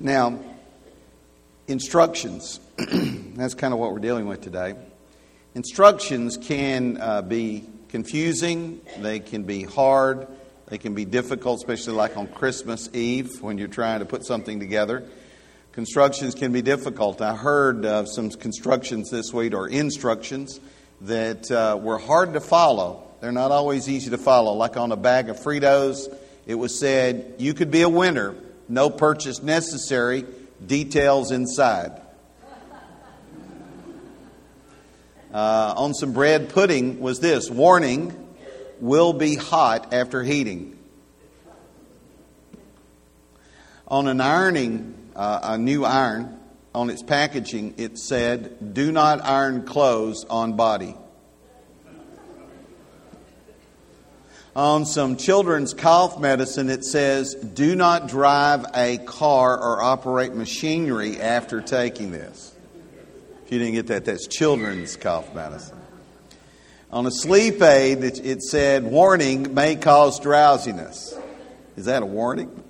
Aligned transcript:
now, 0.00 0.38
instructions. 1.66 2.60
That's 2.76 3.54
kind 3.54 3.74
of 3.74 3.80
what 3.80 3.92
we're 3.92 3.98
dealing 3.98 4.26
with 4.26 4.40
today. 4.40 4.74
Instructions 5.54 6.36
can 6.36 6.98
uh, 7.00 7.22
be 7.22 7.64
confusing, 7.88 8.80
they 8.98 9.18
can 9.18 9.42
be 9.42 9.64
hard, 9.64 10.28
they 10.68 10.78
can 10.78 10.94
be 10.94 11.04
difficult, 11.04 11.58
especially 11.58 11.94
like 11.94 12.16
on 12.16 12.28
Christmas 12.28 12.88
Eve 12.92 13.42
when 13.42 13.58
you're 13.58 13.66
trying 13.66 14.00
to 14.00 14.06
put 14.06 14.24
something 14.24 14.60
together. 14.60 15.02
Constructions 15.72 16.34
can 16.34 16.52
be 16.52 16.62
difficult. 16.62 17.20
I 17.20 17.34
heard 17.34 17.84
of 17.84 18.08
some 18.08 18.30
constructions 18.30 19.10
this 19.10 19.32
week, 19.32 19.54
or 19.54 19.68
instructions, 19.68 20.60
that 21.02 21.50
uh, 21.50 21.78
were 21.80 21.98
hard 21.98 22.34
to 22.34 22.40
follow. 22.40 23.04
They're 23.20 23.32
not 23.32 23.50
always 23.50 23.88
easy 23.88 24.10
to 24.10 24.18
follow. 24.18 24.52
Like 24.52 24.76
on 24.76 24.92
a 24.92 24.96
bag 24.96 25.28
of 25.28 25.38
Fritos, 25.38 26.14
it 26.46 26.54
was 26.54 26.78
said, 26.78 27.34
You 27.38 27.54
could 27.54 27.70
be 27.70 27.82
a 27.82 27.88
winner, 27.88 28.34
no 28.68 28.90
purchase 28.90 29.42
necessary, 29.42 30.24
details 30.64 31.30
inside. 31.30 32.00
Uh, 35.32 35.74
on 35.76 35.94
some 35.94 36.12
bread 36.12 36.48
pudding 36.48 37.00
was 37.00 37.20
this 37.20 37.50
warning 37.50 38.14
will 38.80 39.12
be 39.12 39.34
hot 39.34 39.92
after 39.92 40.22
heating. 40.22 40.78
On 43.86 44.06
an 44.08 44.20
ironing, 44.20 44.94
uh, 45.16 45.40
a 45.42 45.58
new 45.58 45.84
iron, 45.84 46.38
on 46.74 46.90
its 46.90 47.02
packaging, 47.02 47.74
it 47.78 47.98
said, 47.98 48.74
Do 48.74 48.92
not 48.92 49.22
iron 49.24 49.64
clothes 49.64 50.24
on 50.28 50.54
body. 50.54 50.94
On 54.58 54.86
some 54.86 55.16
children's 55.16 55.72
cough 55.72 56.18
medicine, 56.18 56.68
it 56.68 56.84
says, 56.84 57.32
Do 57.36 57.76
not 57.76 58.08
drive 58.08 58.66
a 58.74 58.98
car 58.98 59.56
or 59.56 59.80
operate 59.80 60.34
machinery 60.34 61.20
after 61.20 61.60
taking 61.60 62.10
this. 62.10 62.56
If 63.44 63.52
you 63.52 63.60
didn't 63.60 63.74
get 63.74 63.86
that, 63.86 64.04
that's 64.04 64.26
children's 64.26 64.96
cough 64.96 65.32
medicine. 65.32 65.78
On 66.90 67.06
a 67.06 67.10
sleep 67.12 67.62
aid, 67.62 68.02
it 68.02 68.42
said, 68.42 68.82
Warning 68.82 69.54
may 69.54 69.76
cause 69.76 70.18
drowsiness. 70.18 71.16
Is 71.76 71.84
that 71.84 72.02
a 72.02 72.06
warning? 72.06 72.64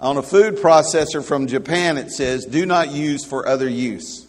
On 0.00 0.16
a 0.16 0.22
food 0.22 0.58
processor 0.58 1.24
from 1.24 1.48
Japan, 1.48 1.96
it 1.96 2.12
says, 2.12 2.44
Do 2.44 2.66
not 2.66 2.92
use 2.92 3.24
for 3.24 3.48
other 3.48 3.68
use. 3.68 4.28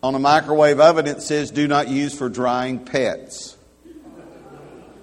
On 0.00 0.14
a 0.14 0.18
microwave 0.18 0.78
oven, 0.78 1.08
it 1.08 1.22
says, 1.22 1.50
Do 1.50 1.66
not 1.66 1.88
use 1.88 2.16
for 2.16 2.28
drying 2.28 2.84
pets. 2.84 3.56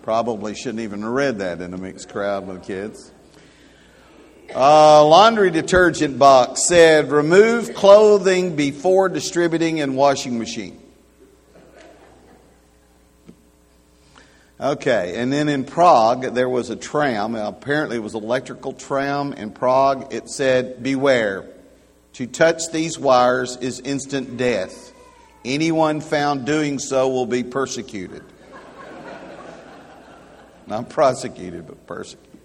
Probably 0.04 0.56
shouldn't 0.56 0.80
even 0.80 1.02
have 1.02 1.12
read 1.12 1.40
that 1.40 1.60
in 1.60 1.74
a 1.74 1.78
mixed 1.78 2.10
crowd 2.10 2.48
with 2.48 2.64
kids. 2.64 3.12
A 4.54 5.04
laundry 5.04 5.52
detergent 5.52 6.18
box 6.18 6.66
said, 6.66 7.12
Remove 7.12 7.74
clothing 7.74 8.56
before 8.56 9.10
distributing 9.10 9.80
in 9.80 9.96
washing 9.96 10.40
machine. 10.40 10.80
Okay, 14.62 15.16
and 15.18 15.34
then 15.34 15.50
in 15.50 15.66
Prague, 15.66 16.34
there 16.34 16.48
was 16.48 16.70
a 16.70 16.78
tram. 16.78 17.36
Apparently, 17.36 17.98
it 17.98 18.04
was 18.04 18.16
electrical 18.16 18.72
tram 18.72 19.34
in 19.34 19.52
Prague. 19.52 20.14
It 20.14 20.30
said, 20.30 20.82
Beware, 20.82 21.46
to 22.16 22.26
touch 22.26 22.72
these 22.72 22.98
wires 22.98 23.58
is 23.58 23.82
instant 23.82 24.38
death. 24.38 24.94
Anyone 25.44 26.00
found 26.00 26.46
doing 26.46 26.80
so 26.80 27.10
will 27.10 27.26
be 27.26 27.44
persecuted. 27.44 28.24
Not 30.66 30.90
prosecuted, 30.90 31.68
but 31.68 31.86
persecuted. 31.86 32.40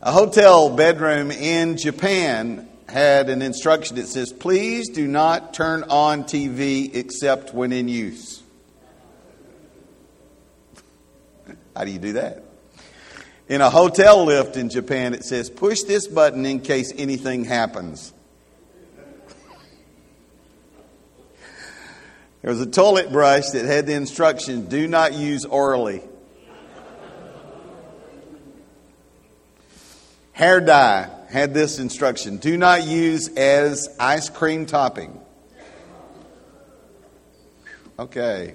A 0.00 0.12
hotel 0.12 0.74
bedroom 0.74 1.32
in 1.32 1.76
Japan 1.76 2.68
had 2.88 3.28
an 3.28 3.42
instruction 3.42 3.96
that 3.96 4.06
says, 4.06 4.32
Please 4.32 4.88
do 4.88 5.08
not 5.08 5.52
turn 5.52 5.82
on 5.90 6.22
TV 6.22 6.94
except 6.94 7.52
when 7.52 7.72
in 7.72 7.88
use. 7.88 8.40
How 11.74 11.84
do 11.84 11.90
you 11.90 11.98
do 11.98 12.12
that? 12.12 12.44
In 13.50 13.60
a 13.60 13.68
hotel 13.68 14.24
lift 14.26 14.56
in 14.56 14.70
Japan, 14.70 15.12
it 15.12 15.24
says, 15.24 15.50
push 15.50 15.82
this 15.82 16.06
button 16.06 16.46
in 16.46 16.60
case 16.60 16.92
anything 16.96 17.44
happens. 17.44 18.12
There 22.42 22.50
was 22.50 22.60
a 22.60 22.66
toilet 22.66 23.12
brush 23.12 23.50
that 23.50 23.66
had 23.66 23.86
the 23.86 23.92
instruction 23.92 24.66
do 24.66 24.86
not 24.88 25.12
use 25.12 25.44
orally. 25.44 26.00
Hair 30.32 30.60
dye 30.60 31.10
had 31.28 31.52
this 31.52 31.78
instruction 31.78 32.38
do 32.38 32.56
not 32.56 32.86
use 32.86 33.28
as 33.36 33.94
ice 33.98 34.30
cream 34.30 34.64
topping. 34.64 35.20
Okay. 37.98 38.54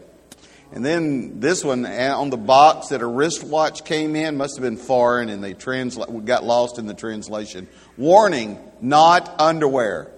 And 0.71 0.83
then 0.83 1.39
this 1.39 1.63
one 1.63 1.85
eh, 1.85 2.11
on 2.11 2.29
the 2.29 2.37
box 2.37 2.89
that 2.89 3.01
a 3.01 3.05
wristwatch 3.05 3.85
came 3.85 4.15
in 4.15 4.35
must 4.35 4.57
have 4.57 4.63
been 4.63 4.77
foreign 4.77 5.29
and 5.29 5.43
they 5.43 5.53
transla- 5.53 6.25
got 6.25 6.43
lost 6.43 6.79
in 6.79 6.87
the 6.87 6.93
translation. 6.93 7.67
Warning, 7.97 8.59
not 8.81 9.39
underwear. 9.39 10.11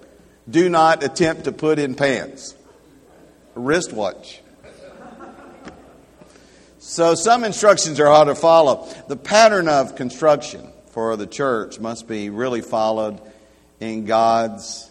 Do 0.49 0.69
not 0.69 1.03
attempt 1.03 1.43
to 1.43 1.51
put 1.51 1.77
in 1.77 1.95
pants. 1.95 2.55
A 3.55 3.59
wristwatch. 3.59 4.41
So 6.79 7.15
some 7.15 7.43
instructions 7.43 7.99
are 7.99 8.07
hard 8.07 8.29
to 8.29 8.35
follow. 8.35 8.87
The 9.09 9.17
pattern 9.17 9.67
of 9.67 9.95
construction 9.95 10.71
for 10.91 11.17
the 11.17 11.27
church 11.27 11.79
must 11.79 12.07
be 12.07 12.29
really 12.29 12.61
followed 12.61 13.19
in 13.81 14.05
God's 14.05 14.89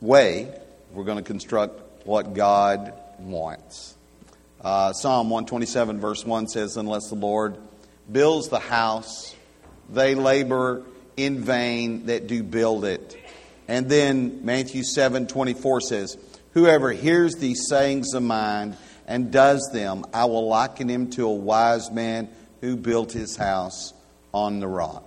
way. 0.00 0.54
We're 0.92 1.04
going 1.04 1.18
to 1.18 1.24
construct 1.24 2.06
what 2.06 2.34
God 2.34 2.94
wants. 3.18 3.95
Uh, 4.60 4.92
Psalm 4.92 5.30
127, 5.30 6.00
verse 6.00 6.24
1 6.24 6.48
says, 6.48 6.76
Unless 6.76 7.08
the 7.08 7.14
Lord 7.14 7.58
builds 8.10 8.48
the 8.48 8.58
house, 8.58 9.34
they 9.90 10.14
labor 10.14 10.82
in 11.16 11.42
vain 11.42 12.06
that 12.06 12.26
do 12.26 12.42
build 12.42 12.84
it. 12.84 13.16
And 13.68 13.88
then 13.88 14.44
Matthew 14.44 14.82
7, 14.82 15.26
24 15.26 15.80
says, 15.80 16.18
Whoever 16.52 16.90
hears 16.92 17.34
these 17.34 17.66
sayings 17.68 18.14
of 18.14 18.22
mine 18.22 18.76
and 19.06 19.30
does 19.30 19.68
them, 19.72 20.04
I 20.14 20.24
will 20.24 20.48
liken 20.48 20.88
him 20.88 21.10
to 21.10 21.26
a 21.26 21.32
wise 21.32 21.90
man 21.90 22.28
who 22.60 22.76
built 22.76 23.12
his 23.12 23.36
house 23.36 23.92
on 24.32 24.60
the 24.60 24.68
rock. 24.68 25.04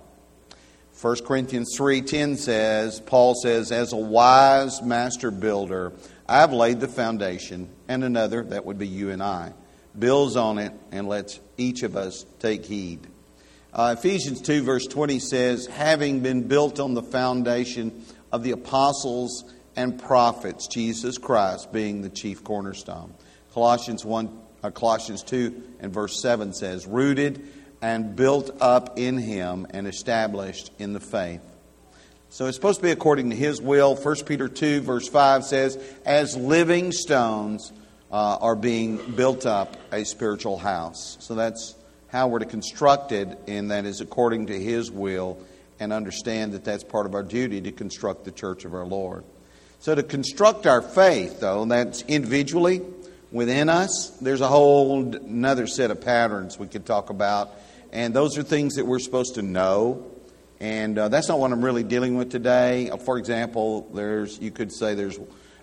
1 1.00 1.24
Corinthians 1.24 1.74
3:10 1.78 2.36
says, 2.36 3.00
Paul 3.00 3.34
says, 3.34 3.72
as 3.72 3.94
a 3.94 3.96
wise 3.96 4.82
master 4.82 5.30
builder, 5.30 5.92
I've 6.30 6.52
laid 6.52 6.78
the 6.78 6.86
foundation, 6.86 7.68
and 7.88 8.04
another, 8.04 8.44
that 8.44 8.64
would 8.64 8.78
be 8.78 8.86
you 8.86 9.10
and 9.10 9.20
I, 9.20 9.52
builds 9.98 10.36
on 10.36 10.58
it 10.58 10.72
and 10.92 11.08
lets 11.08 11.40
each 11.56 11.82
of 11.82 11.96
us 11.96 12.24
take 12.38 12.64
heed. 12.64 13.04
Uh, 13.74 13.96
Ephesians 13.98 14.40
2, 14.40 14.62
verse 14.62 14.86
20 14.86 15.18
says, 15.18 15.66
having 15.66 16.20
been 16.20 16.46
built 16.46 16.78
on 16.78 16.94
the 16.94 17.02
foundation 17.02 18.04
of 18.30 18.44
the 18.44 18.52
apostles 18.52 19.52
and 19.74 20.00
prophets, 20.00 20.68
Jesus 20.68 21.18
Christ 21.18 21.72
being 21.72 22.02
the 22.02 22.08
chief 22.08 22.44
cornerstone. 22.44 23.12
Colossians 23.52 24.04
1, 24.04 24.40
uh, 24.62 24.70
Colossians 24.70 25.24
2 25.24 25.62
and 25.80 25.92
verse 25.92 26.22
7 26.22 26.52
says, 26.52 26.86
rooted 26.86 27.44
and 27.82 28.14
built 28.14 28.56
up 28.60 29.00
in 29.00 29.18
him 29.18 29.66
and 29.70 29.88
established 29.88 30.70
in 30.78 30.92
the 30.92 31.00
faith 31.00 31.42
so 32.32 32.46
it's 32.46 32.56
supposed 32.56 32.78
to 32.78 32.84
be 32.84 32.92
according 32.92 33.30
to 33.30 33.36
His 33.36 33.60
will. 33.60 33.96
1 33.96 34.16
Peter 34.24 34.48
2, 34.48 34.82
verse 34.82 35.08
5 35.08 35.44
says, 35.44 35.76
As 36.04 36.36
living 36.36 36.92
stones 36.92 37.72
uh, 38.12 38.38
are 38.40 38.54
being 38.54 38.98
built 39.12 39.46
up 39.46 39.76
a 39.92 40.04
spiritual 40.04 40.56
house. 40.56 41.16
So 41.18 41.34
that's 41.34 41.74
how 42.06 42.28
we're 42.28 42.38
to 42.38 42.46
construct 42.46 43.10
it, 43.10 43.36
and 43.48 43.72
that 43.72 43.84
is 43.84 44.00
according 44.00 44.46
to 44.46 44.58
His 44.58 44.92
will, 44.92 45.44
and 45.80 45.92
understand 45.92 46.52
that 46.52 46.64
that's 46.64 46.84
part 46.84 47.06
of 47.06 47.16
our 47.16 47.24
duty 47.24 47.60
to 47.62 47.72
construct 47.72 48.24
the 48.24 48.32
church 48.32 48.64
of 48.64 48.74
our 48.74 48.86
Lord. 48.86 49.24
So 49.80 49.96
to 49.96 50.04
construct 50.04 50.68
our 50.68 50.82
faith, 50.82 51.40
though, 51.40 51.64
that's 51.64 52.02
individually 52.02 52.80
within 53.32 53.68
us, 53.68 54.10
there's 54.20 54.40
a 54.40 54.48
whole 54.48 55.14
another 55.16 55.66
set 55.66 55.90
of 55.90 56.00
patterns 56.00 56.60
we 56.60 56.68
could 56.68 56.86
talk 56.86 57.10
about. 57.10 57.50
And 57.92 58.14
those 58.14 58.38
are 58.38 58.44
things 58.44 58.74
that 58.76 58.86
we're 58.86 59.00
supposed 59.00 59.34
to 59.34 59.42
know 59.42 60.09
and 60.60 60.98
uh, 60.98 61.08
that's 61.08 61.28
not 61.28 61.38
what 61.38 61.52
I'm 61.52 61.64
really 61.64 61.82
dealing 61.82 62.16
with 62.16 62.30
today. 62.30 62.90
Uh, 62.90 62.98
for 62.98 63.18
example, 63.18 63.88
there's 63.94 64.38
you 64.38 64.50
could 64.50 64.70
say 64.70 64.94
there's 64.94 65.18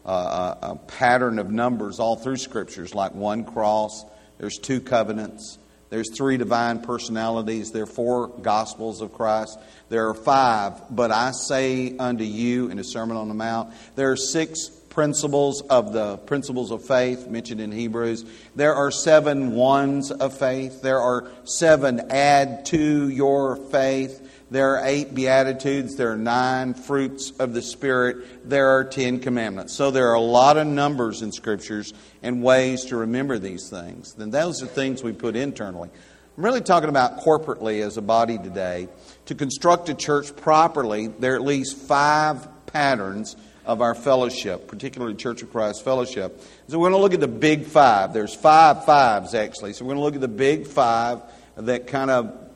uh, 0.05 0.55
a, 0.61 0.71
a 0.71 0.75
pattern 0.75 1.38
of 1.38 1.51
numbers 1.51 1.99
all 1.99 2.15
through 2.15 2.38
scriptures, 2.38 2.95
like 2.95 3.13
one 3.13 3.45
cross. 3.45 4.05
There's 4.39 4.57
two 4.57 4.81
covenants. 4.81 5.59
There's 5.89 6.15
three 6.15 6.38
divine 6.38 6.81
personalities. 6.81 7.71
There 7.71 7.83
are 7.83 7.85
four 7.85 8.27
gospels 8.27 9.01
of 9.01 9.13
Christ. 9.13 9.57
There 9.89 10.09
are 10.09 10.13
five, 10.13 10.81
but 10.89 11.11
I 11.11 11.31
say 11.31 11.95
unto 11.97 12.25
you 12.25 12.69
in 12.69 12.77
a 12.79 12.83
Sermon 12.83 13.15
on 13.15 13.29
the 13.29 13.33
Mount, 13.33 13.73
there 13.95 14.11
are 14.11 14.17
six 14.17 14.69
principles 14.89 15.61
of 15.61 15.93
the 15.93 16.17
principles 16.17 16.71
of 16.71 16.83
faith 16.83 17.27
mentioned 17.27 17.61
in 17.61 17.71
Hebrews. 17.71 18.25
There 18.55 18.73
are 18.73 18.89
seven 18.89 19.51
ones 19.51 20.11
of 20.11 20.35
faith. 20.38 20.81
There 20.81 21.00
are 21.00 21.29
seven 21.43 22.11
add 22.11 22.65
to 22.67 23.07
your 23.07 23.55
faith. 23.55 24.26
There 24.49 24.77
are 24.77 24.85
eight 24.85 25.13
Beatitudes. 25.13 25.97
There 25.97 26.11
are 26.11 26.17
nine 26.17 26.73
fruits 26.73 27.31
of 27.31 27.53
the 27.53 27.61
Spirit. 27.61 28.49
There 28.49 28.69
are 28.77 28.85
ten 28.85 29.19
commandments. 29.19 29.73
So 29.73 29.91
there 29.91 30.07
are 30.07 30.13
a 30.13 30.21
lot 30.21 30.57
of 30.57 30.65
numbers 30.67 31.21
in 31.21 31.31
Scriptures 31.33 31.94
and 32.23 32.41
ways 32.41 32.85
to 32.85 32.97
remember 32.97 33.39
these 33.39 33.69
things. 33.69 34.13
Then 34.13 34.31
those 34.31 34.63
are 34.63 34.67
things 34.67 35.03
we 35.03 35.11
put 35.11 35.35
internally. 35.35 35.89
I'm 36.38 36.45
really 36.45 36.61
talking 36.61 36.88
about 36.88 37.19
corporately 37.19 37.85
as 37.85 37.97
a 37.97 38.01
body 38.01 38.38
today. 38.38 38.88
To 39.25 39.35
construct 39.35 39.89
a 39.89 39.94
church 39.94 40.35
properly, 40.35 41.07
there 41.07 41.33
are 41.33 41.35
at 41.35 41.41
least 41.41 41.77
five 41.77 42.47
patterns 42.67 43.35
of 43.65 43.81
our 43.81 43.95
fellowship, 43.95 44.67
particularly 44.67 45.15
Church 45.15 45.41
of 45.41 45.51
Christ 45.51 45.83
fellowship. 45.83 46.41
So 46.69 46.79
we're 46.79 46.89
going 46.89 47.00
to 47.00 47.03
look 47.03 47.13
at 47.13 47.19
the 47.19 47.27
big 47.27 47.65
five. 47.65 48.13
There's 48.13 48.33
five 48.33 48.85
fives, 48.85 49.33
actually. 49.33 49.73
So 49.73 49.83
we're 49.83 49.95
going 49.95 49.97
to 49.97 50.03
look 50.03 50.15
at 50.15 50.21
the 50.21 50.29
big 50.29 50.67
five 50.67 51.21
that 51.57 51.88
kind 51.88 52.09
of 52.09 52.46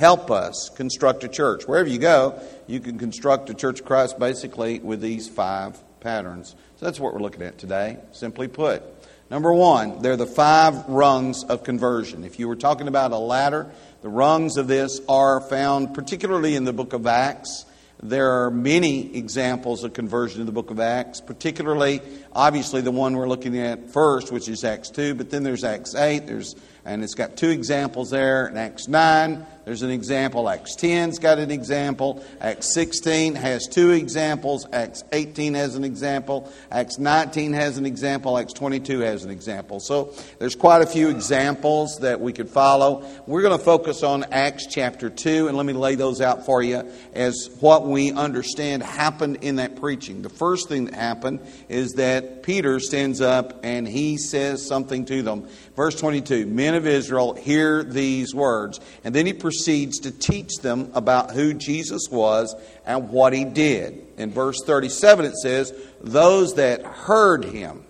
help 0.00 0.30
us 0.30 0.70
construct 0.70 1.22
a 1.24 1.28
church. 1.28 1.68
Wherever 1.68 1.86
you 1.86 1.98
go, 1.98 2.40
you 2.66 2.80
can 2.80 2.98
construct 2.98 3.50
a 3.50 3.54
Church 3.54 3.80
of 3.80 3.86
Christ 3.86 4.18
basically 4.18 4.78
with 4.78 5.02
these 5.02 5.28
five 5.28 5.78
patterns. 6.00 6.56
So 6.78 6.86
that's 6.86 6.98
what 6.98 7.12
we're 7.12 7.20
looking 7.20 7.42
at 7.42 7.58
today, 7.58 7.98
simply 8.12 8.48
put. 8.48 8.82
Number 9.30 9.52
one, 9.52 10.00
they're 10.00 10.16
the 10.16 10.26
five 10.26 10.88
rungs 10.88 11.44
of 11.44 11.64
conversion. 11.64 12.24
If 12.24 12.38
you 12.38 12.48
were 12.48 12.56
talking 12.56 12.88
about 12.88 13.12
a 13.12 13.18
ladder, 13.18 13.70
the 14.00 14.08
rungs 14.08 14.56
of 14.56 14.68
this 14.68 15.02
are 15.06 15.38
found 15.42 15.92
particularly 15.94 16.56
in 16.56 16.64
the 16.64 16.72
book 16.72 16.94
of 16.94 17.06
Acts. 17.06 17.66
There 18.02 18.42
are 18.42 18.50
many 18.50 19.14
examples 19.14 19.84
of 19.84 19.92
conversion 19.92 20.40
in 20.40 20.46
the 20.46 20.52
book 20.52 20.70
of 20.70 20.80
Acts, 20.80 21.20
particularly, 21.20 22.00
obviously, 22.32 22.80
the 22.80 22.90
one 22.90 23.14
we're 23.14 23.28
looking 23.28 23.58
at 23.58 23.90
first, 23.90 24.32
which 24.32 24.48
is 24.48 24.64
Acts 24.64 24.88
2, 24.88 25.14
but 25.14 25.28
then 25.28 25.42
there's 25.42 25.64
Acts 25.64 25.94
8, 25.94 26.20
there's, 26.20 26.56
and 26.84 27.02
it's 27.02 27.14
got 27.14 27.36
two 27.36 27.50
examples 27.50 28.10
there. 28.10 28.46
In 28.48 28.56
Acts 28.56 28.88
9, 28.88 29.46
there's 29.64 29.82
an 29.82 29.90
example. 29.90 30.48
Acts 30.48 30.74
10's 30.74 31.18
got 31.18 31.38
an 31.38 31.50
example. 31.50 32.24
Acts 32.40 32.72
16 32.74 33.34
has 33.34 33.68
two 33.68 33.90
examples. 33.90 34.66
Acts 34.72 35.04
18 35.12 35.54
has 35.54 35.76
an 35.76 35.84
example. 35.84 36.50
Acts 36.72 36.98
19 36.98 37.52
has 37.52 37.76
an 37.76 37.86
example. 37.86 38.38
Acts 38.38 38.52
22 38.54 39.00
has 39.00 39.22
an 39.22 39.30
example. 39.30 39.78
So 39.78 40.14
there's 40.38 40.56
quite 40.56 40.82
a 40.82 40.86
few 40.86 41.08
examples 41.08 41.98
that 42.00 42.20
we 42.20 42.32
could 42.32 42.48
follow. 42.48 43.04
We're 43.26 43.42
going 43.42 43.56
to 43.56 43.64
focus 43.64 44.02
on 44.02 44.24
Acts 44.32 44.66
chapter 44.66 45.10
2, 45.10 45.48
and 45.48 45.56
let 45.56 45.66
me 45.66 45.72
lay 45.72 45.94
those 45.94 46.20
out 46.20 46.46
for 46.46 46.62
you 46.62 46.90
as 47.14 47.50
what 47.60 47.86
we 47.86 48.12
understand 48.12 48.82
happened 48.82 49.38
in 49.42 49.56
that 49.56 49.76
preaching. 49.76 50.22
The 50.22 50.30
first 50.30 50.68
thing 50.68 50.86
that 50.86 50.94
happened 50.94 51.40
is 51.68 51.92
that 51.92 52.42
Peter 52.42 52.80
stands 52.80 53.20
up 53.20 53.60
and 53.62 53.86
he 53.86 54.16
says 54.16 54.66
something 54.66 55.04
to 55.04 55.22
them. 55.22 55.48
Verse 55.76 55.94
22 55.94 56.46
Men 56.46 56.74
of 56.74 56.86
Israel, 56.86 57.34
hear 57.34 57.82
these 57.82 58.34
words. 58.34 58.80
And 59.04 59.14
then 59.14 59.26
he 59.26 59.32
proceeds 59.32 60.00
to 60.00 60.10
teach 60.10 60.56
them 60.56 60.90
about 60.94 61.32
who 61.32 61.54
Jesus 61.54 62.08
was 62.10 62.54
and 62.84 63.10
what 63.10 63.32
he 63.32 63.44
did. 63.44 64.06
In 64.16 64.30
verse 64.32 64.62
37, 64.64 65.24
it 65.24 65.36
says, 65.36 65.72
Those 66.00 66.54
that 66.54 66.82
heard 66.82 67.44
him. 67.44 67.84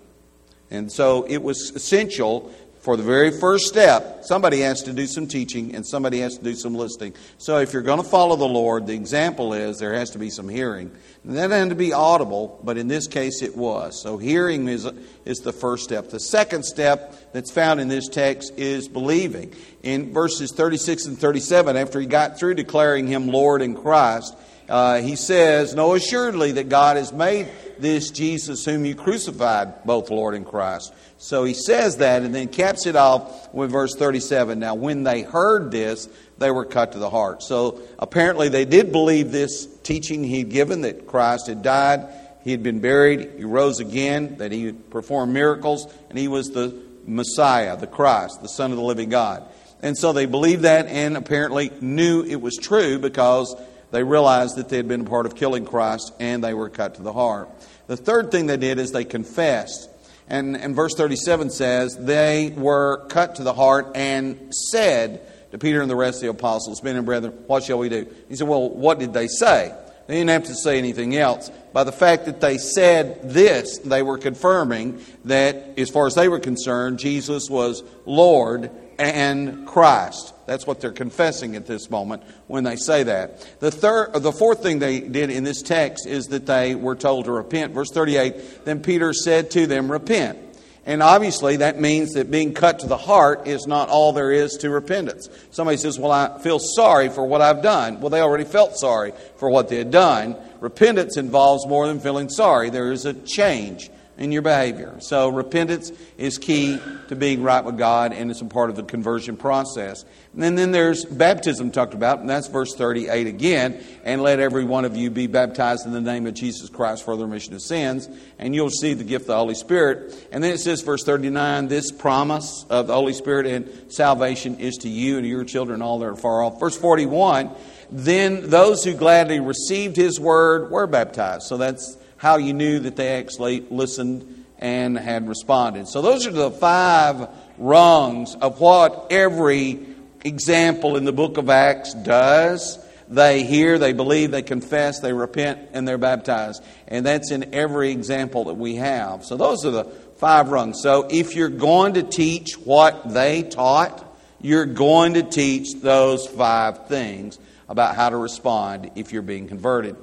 And 0.71 0.91
so 0.91 1.25
it 1.25 1.39
was 1.43 1.73
essential 1.75 2.55
for 2.81 2.97
the 2.97 3.03
very 3.03 3.31
first 3.31 3.67
step, 3.67 4.25
somebody 4.25 4.61
has 4.61 4.83
to 4.85 4.93
do 4.95 5.07
some 5.07 5.27
teaching 5.27 5.75
and 5.75 5.87
somebody 5.87 6.21
has 6.21 6.39
to 6.39 6.45
do 6.45 6.55
some 6.55 6.75
listening. 6.75 7.15
So 7.37 7.59
if 7.59 7.75
you're 7.75 7.83
going 7.83 8.03
to 8.03 8.09
follow 8.09 8.37
the 8.37 8.49
Lord, 8.49 8.87
the 8.87 8.95
example 8.95 9.53
is 9.53 9.79
there 9.79 9.93
has 9.93 10.11
to 10.11 10.19
be 10.19 10.31
some 10.31 10.49
hearing. 10.49 10.91
And 11.23 11.37
that 11.37 11.51
had 11.51 11.69
to 11.69 11.75
be 11.75 11.93
audible, 11.93 12.59
but 12.65 12.79
in 12.79 12.89
this 12.89 13.07
case 13.07 13.43
it 13.43 13.55
was. 13.55 14.01
So 14.01 14.17
hearing 14.17 14.67
is, 14.67 14.89
is 15.27 15.41
the 15.41 15.53
first 15.53 15.85
step. 15.85 16.09
The 16.09 16.21
second 16.21 16.65
step 16.65 17.33
that's 17.33 17.51
found 17.51 17.81
in 17.81 17.89
this 17.89 18.09
text 18.09 18.55
is 18.57 18.89
believing. 18.89 19.55
In 19.83 20.15
verses 20.15 20.51
36 20.53 21.05
and 21.05 21.19
37, 21.19 21.77
after 21.77 22.01
he 22.01 22.07
got 22.07 22.39
through 22.39 22.55
declaring 22.55 23.07
him 23.07 23.29
Lord 23.29 23.61
and 23.61 23.77
Christ, 23.77 24.35
uh, 24.71 25.03
he 25.03 25.17
says, 25.17 25.75
Know 25.75 25.95
assuredly 25.95 26.53
that 26.53 26.69
God 26.69 26.97
has 26.97 27.13
made 27.13 27.49
this 27.79 28.11
Jesus 28.11 28.65
whom 28.65 28.85
you 28.85 28.95
crucified, 28.95 29.85
both 29.85 30.11
Lord 30.11 30.35
and 30.35 30.47
Christ. 30.47 30.95
So 31.19 31.45
he 31.45 31.55
says 31.55 31.99
that 31.99 32.23
and 32.23 32.35
then 32.35 32.49
caps 32.49 32.87
it 32.87 32.97
off 32.97 33.53
with 33.53 33.73
verse 33.73 33.95
37. 33.95 34.59
Now, 34.59 34.75
when 34.75 35.03
they 35.03 35.23
heard 35.23 35.71
this, 35.71 36.09
they 36.39 36.51
were 36.51 36.65
cut 36.65 36.93
to 36.93 36.99
the 36.99 37.11
heart. 37.11 37.43
So 37.43 37.81
apparently 37.99 38.49
they 38.49 38.65
did 38.65 38.93
believe 38.93 39.33
this 39.33 39.67
teaching 39.83 40.25
he'd 40.25 40.51
given 40.51 40.83
that 40.83 41.07
Christ 41.07 41.49
had 41.49 41.63
died, 41.63 42.07
he 42.43 42.53
had 42.53 42.63
been 42.63 42.81
buried, 42.81 43.33
he 43.37 43.45
rose 43.45 43.81
again, 43.81 44.37
that 44.39 44.53
he 44.53 44.73
performed 44.73 45.35
miracles, 45.35 45.93
and 46.09 46.19
he 46.19 46.29
was 46.29 46.51
the 46.51 46.75
Messiah, 47.07 47.77
the 47.77 47.87
Christ, 47.87 48.41
the 48.41 48.49
Son 48.49 48.71
of 48.71 48.79
the 48.79 48.85
living 48.85 49.11
God. 49.11 49.47
And 49.83 49.97
so 49.97 50.13
they 50.13 50.27
believed 50.27 50.63
that 50.63 50.87
and 50.87 51.17
apparently 51.17 51.71
knew 51.81 52.23
it 52.23 52.41
was 52.41 52.57
true 52.57 52.99
because 52.99 53.55
they 53.91 54.03
realized 54.03 54.57
that 54.57 54.69
they 54.69 54.77
had 54.77 54.89
been 54.89 55.03
a 55.03 55.11
part 55.11 55.27
of 55.27 55.35
killing 55.35 55.65
Christ 55.65 56.13
and 56.21 56.43
they 56.43 56.55
were 56.55 56.69
cut 56.69 56.97
to 56.97 57.03
the 57.03 57.13
heart. 57.13 57.49
The 57.87 57.97
third 57.97 58.31
thing 58.31 58.47
they 58.47 58.57
did 58.57 58.79
is 58.79 58.93
they 58.93 59.05
confessed. 59.05 59.89
And, 60.29 60.57
and 60.57 60.77
verse 60.77 60.95
37 60.95 61.51
says, 61.51 61.97
They 61.97 62.55
were 62.57 63.07
cut 63.09 63.37
to 63.37 63.43
the 63.43 63.53
heart 63.53 63.93
and 63.97 64.55
said 64.55 65.23
to 65.51 65.59
Peter 65.59 65.81
and 65.83 65.91
the 65.91 65.97
rest 65.97 66.19
of 66.19 66.23
the 66.23 66.31
apostles, 66.31 66.83
Men 66.83 66.97
and 66.97 67.05
brethren, 67.05 67.33
what 67.49 67.65
shall 67.65 67.79
we 67.79 67.89
do? 67.89 68.07
He 68.29 68.37
said, 68.37 68.47
Well, 68.47 68.71
what 68.71 69.01
did 69.01 69.13
they 69.13 69.27
say? 69.27 69.75
They 70.07 70.17
didn't 70.17 70.31
have 70.31 70.45
to 70.45 70.55
say 70.55 70.79
anything 70.79 71.17
else. 71.17 71.51
By 71.73 71.85
the 71.85 71.93
fact 71.93 72.25
that 72.27 72.41
they 72.41 72.59
said 72.59 73.31
this, 73.31 73.79
they 73.79 74.03
were 74.03 74.19
confirming 74.19 75.01
that, 75.27 75.79
as 75.79 75.89
far 75.89 76.09
as 76.09 76.17
they 76.17 76.29
were 76.29 76.41
concerned, 76.41 76.99
Jesus 76.99 77.49
was 77.49 77.85
Lord 78.07 78.73
and 79.01 79.67
Christ. 79.67 80.35
That's 80.47 80.67
what 80.67 80.81
they're 80.81 80.93
confessing 80.93 81.57
at 81.57 81.67
this 81.67 81.91
moment 81.91 82.23
when 82.47 82.65
they 82.65 82.77
say 82.77 83.05
that. 83.05 83.47
The 83.61 83.71
third, 83.71 84.13
the 84.15 84.33
fourth 84.33 84.63
thing 84.63 84.79
they 84.79 85.01
did 85.01 85.31
in 85.31 85.43
this 85.45 85.63
text 85.63 86.07
is 86.07 86.27
that 86.29 86.47
they 86.47 86.75
were 86.75 86.97
told 86.97 87.25
to 87.25 87.33
repent. 87.33 87.73
Verse 87.73 87.91
38, 87.93 88.65
then 88.65 88.83
Peter 88.83 89.13
said 89.13 89.51
to 89.53 89.67
them, 89.67 89.91
repent. 89.91 90.39
And 90.87 91.03
obviously, 91.03 91.59
that 91.59 91.79
means 91.79 92.13
that 92.15 92.31
being 92.31 92.55
cut 92.55 92.81
to 92.81 92.87
the 92.87 92.97
heart 92.97 93.47
is 93.47 93.67
not 93.67 93.89
all 93.89 94.13
there 94.13 94.33
is 94.33 94.53
to 94.59 94.71
repentance. 94.71 95.29
Somebody 95.51 95.77
says, 95.77 95.99
Well, 95.99 96.11
I 96.11 96.39
feel 96.41 96.59
sorry 96.59 97.11
for 97.11 97.25
what 97.25 97.43
I've 97.43 97.63
done. 97.63 98.01
Well, 98.01 98.09
they 98.09 98.23
already 98.23 98.45
felt 98.45 98.79
sorry 98.79 99.13
for 99.37 99.51
what 99.51 99.69
they 99.69 99.77
had 99.77 99.91
done. 99.91 100.37
Repentance 100.59 101.19
involves 101.19 101.67
more 101.67 101.87
than 101.87 102.01
feeling 102.01 102.31
sorry, 102.31 102.71
there 102.71 102.93
is 102.93 103.05
a 103.05 103.13
change 103.13 103.91
in 104.21 104.31
your 104.31 104.43
behavior. 104.43 104.97
So, 105.01 105.31
repentance 105.31 105.91
is 106.19 106.37
key 106.37 106.79
to 107.09 107.17
being 107.17 107.43
right 107.43 107.65
with 107.65 107.79
God, 107.79 108.13
and 108.13 108.31
it's 108.31 108.43
a 108.43 108.45
part 108.45 108.69
of 108.69 108.77
the 108.77 108.83
conversion 108.83 109.37
process. 109.37 110.05
And 110.39 110.57
then 110.57 110.73
there's 110.73 111.07
baptism 111.07 111.71
talked 111.71 111.95
about, 111.95 112.21
and 112.21 112.29
that's 112.29 112.47
verse 112.47 112.75
38 112.75 113.27
again. 113.27 113.83
And 114.05 114.23
let 114.23 114.39
every 114.39 114.65
one 114.65 114.85
of 114.85 114.95
you 114.95 115.11
be 115.11 115.27
baptized 115.27 115.87
in 115.87 115.93
the 115.93 116.03
name 116.03 116.27
of 116.27 116.35
Jesus 116.35 116.69
Christ 116.69 117.03
for 117.03 117.17
the 117.17 117.25
remission 117.25 117.55
of 117.55 117.63
sins, 117.63 118.11
and 118.39 118.55
you'll 118.55 118.69
see 118.69 118.93
the 118.93 119.05
gift 119.05 119.23
of 119.23 119.29
the 119.29 119.37
Holy 119.37 119.55
Spirit. 119.55 120.15
And 120.31 120.45
then 120.45 120.53
it 120.53 120.59
says, 120.59 120.83
verse 120.83 121.03
39, 121.03 121.69
this 121.69 121.91
promise 121.91 122.67
of 122.69 122.89
the 122.89 122.95
Holy 122.95 123.15
Spirit 123.15 123.47
and 123.47 123.91
salvation 123.91 124.61
is 124.61 124.77
to 124.79 124.89
you 124.91 125.17
and 125.17 125.25
to 125.25 125.29
your 125.29 125.45
children, 125.45 125.81
all 125.81 125.99
that 125.99 126.07
are 126.07 126.15
far 126.15 126.43
off. 126.43 126.61
Verse 126.61 126.77
41, 126.77 127.51
then 127.91 128.51
those 128.51 128.85
who 128.85 128.93
gladly 128.93 129.41
received 129.41 129.97
his 129.97 130.21
word 130.21 130.71
were 130.71 130.87
baptized. 130.87 131.45
So 131.45 131.57
that's 131.57 131.97
how 132.21 132.37
you 132.37 132.53
knew 132.53 132.81
that 132.81 132.97
they 132.97 133.17
actually 133.17 133.61
listened 133.71 134.45
and 134.59 134.99
had 134.99 135.27
responded. 135.27 135.89
So 135.89 136.03
those 136.03 136.27
are 136.27 136.31
the 136.31 136.51
five 136.51 137.31
rungs 137.57 138.37
of 138.43 138.61
what 138.61 139.07
every 139.09 139.79
example 140.23 140.99
in 140.99 141.07
the 141.07 141.15
book 141.15 141.39
of 141.39 141.49
Acts 141.49 141.95
does. 141.95 142.79
They 143.09 143.45
hear, 143.45 143.79
they 143.79 143.95
believe, 143.95 144.33
they 144.33 144.43
confess, 144.43 145.01
they 145.01 145.15
repent, 145.15 145.71
and 145.73 145.89
they're 145.89 145.97
baptized. 145.97 146.63
And 146.89 147.07
that's 147.07 147.31
in 147.31 147.55
every 147.55 147.91
example 147.91 148.45
that 148.45 148.55
we 148.55 148.75
have. 148.75 149.25
So 149.25 149.39
those 149.39 149.65
are 149.65 149.71
the 149.71 149.85
five 150.19 150.51
rungs. 150.51 150.81
So 150.83 151.09
if 151.11 151.35
you're 151.35 151.49
going 151.49 151.95
to 151.95 152.03
teach 152.03 152.53
what 152.53 153.15
they 153.15 153.45
taught, 153.45 154.05
you're 154.43 154.67
going 154.67 155.15
to 155.15 155.23
teach 155.23 155.73
those 155.81 156.27
five 156.27 156.87
things 156.87 157.39
about 157.67 157.97
how 157.97 158.11
to 158.11 158.19
respond 158.19 158.91
if 158.95 159.11
you're 159.11 159.23
being 159.23 159.49
converted. 159.49 159.97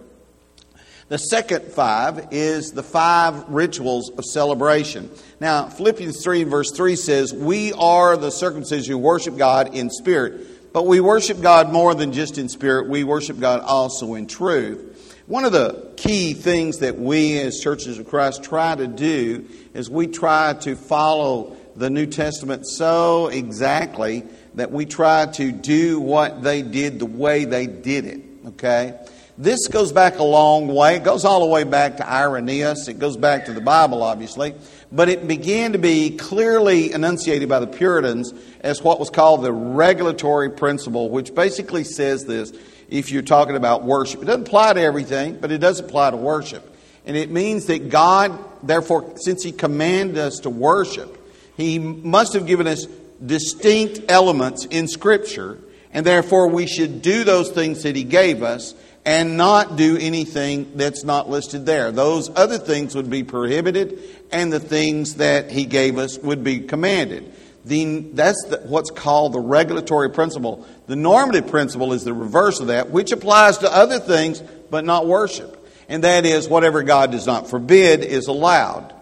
The 1.10 1.18
second 1.18 1.72
five 1.72 2.28
is 2.32 2.72
the 2.72 2.84
five 2.84 3.48
rituals 3.48 4.10
of 4.10 4.26
celebration. 4.26 5.10
Now, 5.40 5.70
Philippians 5.70 6.22
3 6.22 6.44
verse 6.44 6.72
3 6.72 6.98
says, 6.98 7.34
We 7.34 7.72
are 7.74 8.18
the 8.18 8.30
circumcision 8.30 8.92
who 8.92 8.98
worship 8.98 9.38
God 9.38 9.74
in 9.74 9.90
spirit, 9.90 10.74
but 10.74 10.86
we 10.86 11.00
worship 11.00 11.40
God 11.42 11.72
more 11.72 11.96
than 11.96 12.12
just 12.12 12.38
in 12.38 12.50
spirit, 12.50 12.90
we 12.90 13.06
worship 13.06 13.40
God 13.40 13.62
also 13.62 14.16
in 14.16 14.28
truth. 14.28 15.24
One 15.28 15.46
of 15.46 15.54
the 15.54 15.94
key 15.96 16.34
things 16.34 16.80
that 16.80 16.98
we 16.98 17.40
as 17.40 17.60
churches 17.60 18.00
of 18.00 18.08
Christ 18.08 18.44
try 18.44 18.76
to 18.76 18.88
do 18.88 19.48
is 19.74 19.90
we 19.90 20.08
try 20.08 20.56
to 20.62 20.76
follow 20.76 21.56
the 21.78 21.90
New 21.90 22.06
Testament 22.06 22.68
so 22.68 23.28
exactly 23.28 24.26
that 24.56 24.72
we 24.72 24.86
try 24.86 25.26
to 25.26 25.52
do 25.54 26.02
what 26.02 26.44
they 26.44 26.64
did 26.64 27.00
the 27.00 27.06
way 27.06 27.46
they 27.46 27.68
did 27.68 28.06
it. 28.06 28.22
Okay? 28.48 28.98
This 29.40 29.68
goes 29.68 29.92
back 29.92 30.18
a 30.18 30.24
long 30.24 30.68
way. 30.68 30.96
It 30.96 31.04
goes 31.04 31.24
all 31.24 31.42
the 31.42 31.46
way 31.46 31.64
back 31.64 31.98
to 31.98 32.10
Irenaeus. 32.10 32.88
It 32.88 32.98
goes 32.98 33.16
back 33.16 33.46
to 33.46 33.54
the 33.54 33.62
Bible, 33.62 34.02
obviously. 34.02 34.56
But 34.92 35.10
it 35.10 35.28
began 35.28 35.74
to 35.74 35.78
be 35.78 36.18
clearly 36.18 36.92
enunciated 36.92 37.48
by 37.48 37.60
the 37.60 37.68
Puritans 37.68 38.34
as 38.62 38.82
what 38.82 39.00
was 39.00 39.12
called 39.12 39.44
the 39.44 39.54
regulatory 39.54 40.50
principle, 40.50 41.12
which 41.12 41.36
basically 41.36 41.84
says 41.84 42.26
this 42.26 42.52
if 42.90 43.12
you're 43.12 43.22
talking 43.22 43.56
about 43.56 43.84
worship. 43.84 44.24
It 44.24 44.26
doesn't 44.26 44.48
apply 44.48 44.74
to 44.74 44.82
everything, 44.82 45.38
but 45.40 45.52
it 45.52 45.60
does 45.60 45.80
apply 45.80 46.12
to 46.12 46.18
worship. 46.18 46.76
And 47.06 47.16
it 47.16 47.30
means 47.30 47.68
that 47.68 47.90
God, 47.90 48.40
therefore, 48.64 49.18
since 49.18 49.44
He 49.44 49.52
commanded 49.52 50.18
us 50.18 50.40
to 50.42 50.50
worship, 50.50 51.16
He 51.56 51.78
must 51.78 52.34
have 52.34 52.48
given 52.48 52.66
us 52.66 52.88
distinct 53.24 54.02
elements 54.10 54.66
in 54.66 54.88
Scripture, 54.88 55.60
and 55.94 56.04
therefore 56.04 56.48
we 56.48 56.66
should 56.66 57.04
do 57.04 57.24
those 57.24 57.52
things 57.52 57.84
that 57.84 57.96
He 57.96 58.04
gave 58.04 58.42
us 58.42 58.74
and 59.08 59.38
not 59.38 59.78
do 59.78 59.98
anything 59.98 60.70
that's 60.76 61.06
not 61.06 61.30
listed 61.30 61.66
there. 61.66 61.94
Those 61.94 62.30
other 62.36 62.58
things 62.58 62.94
would 62.94 63.10
be 63.10 63.24
prohibited, 63.24 63.98
and 64.34 64.52
the 64.52 64.60
things 64.60 65.16
that 65.16 65.50
He 65.50 65.64
gave 65.64 65.98
us 65.98 66.18
would 66.18 66.44
be 66.44 66.60
commanded. 66.60 67.34
The, 67.64 68.00
that's 68.12 68.46
the, 68.50 68.58
what's 68.66 68.92
called 68.92 69.32
the 69.32 69.40
regulatory 69.40 70.10
principle. 70.10 70.68
The 70.88 70.98
normative 70.98 71.48
principle 71.48 71.94
is 71.94 72.04
the 72.04 72.14
reverse 72.14 72.60
of 72.60 72.68
that, 72.68 72.90
which 72.90 73.14
applies 73.14 73.60
to 73.60 73.74
other 73.74 73.98
things, 74.00 74.44
but 74.70 74.84
not 74.84 75.08
worship. 75.08 75.54
And 75.88 76.04
that 76.04 76.26
is, 76.26 76.50
whatever 76.50 76.84
God 76.84 77.14
does 77.14 77.26
not 77.26 77.50
forbid 77.50 78.04
is 78.04 78.28
allowed. 78.28 78.94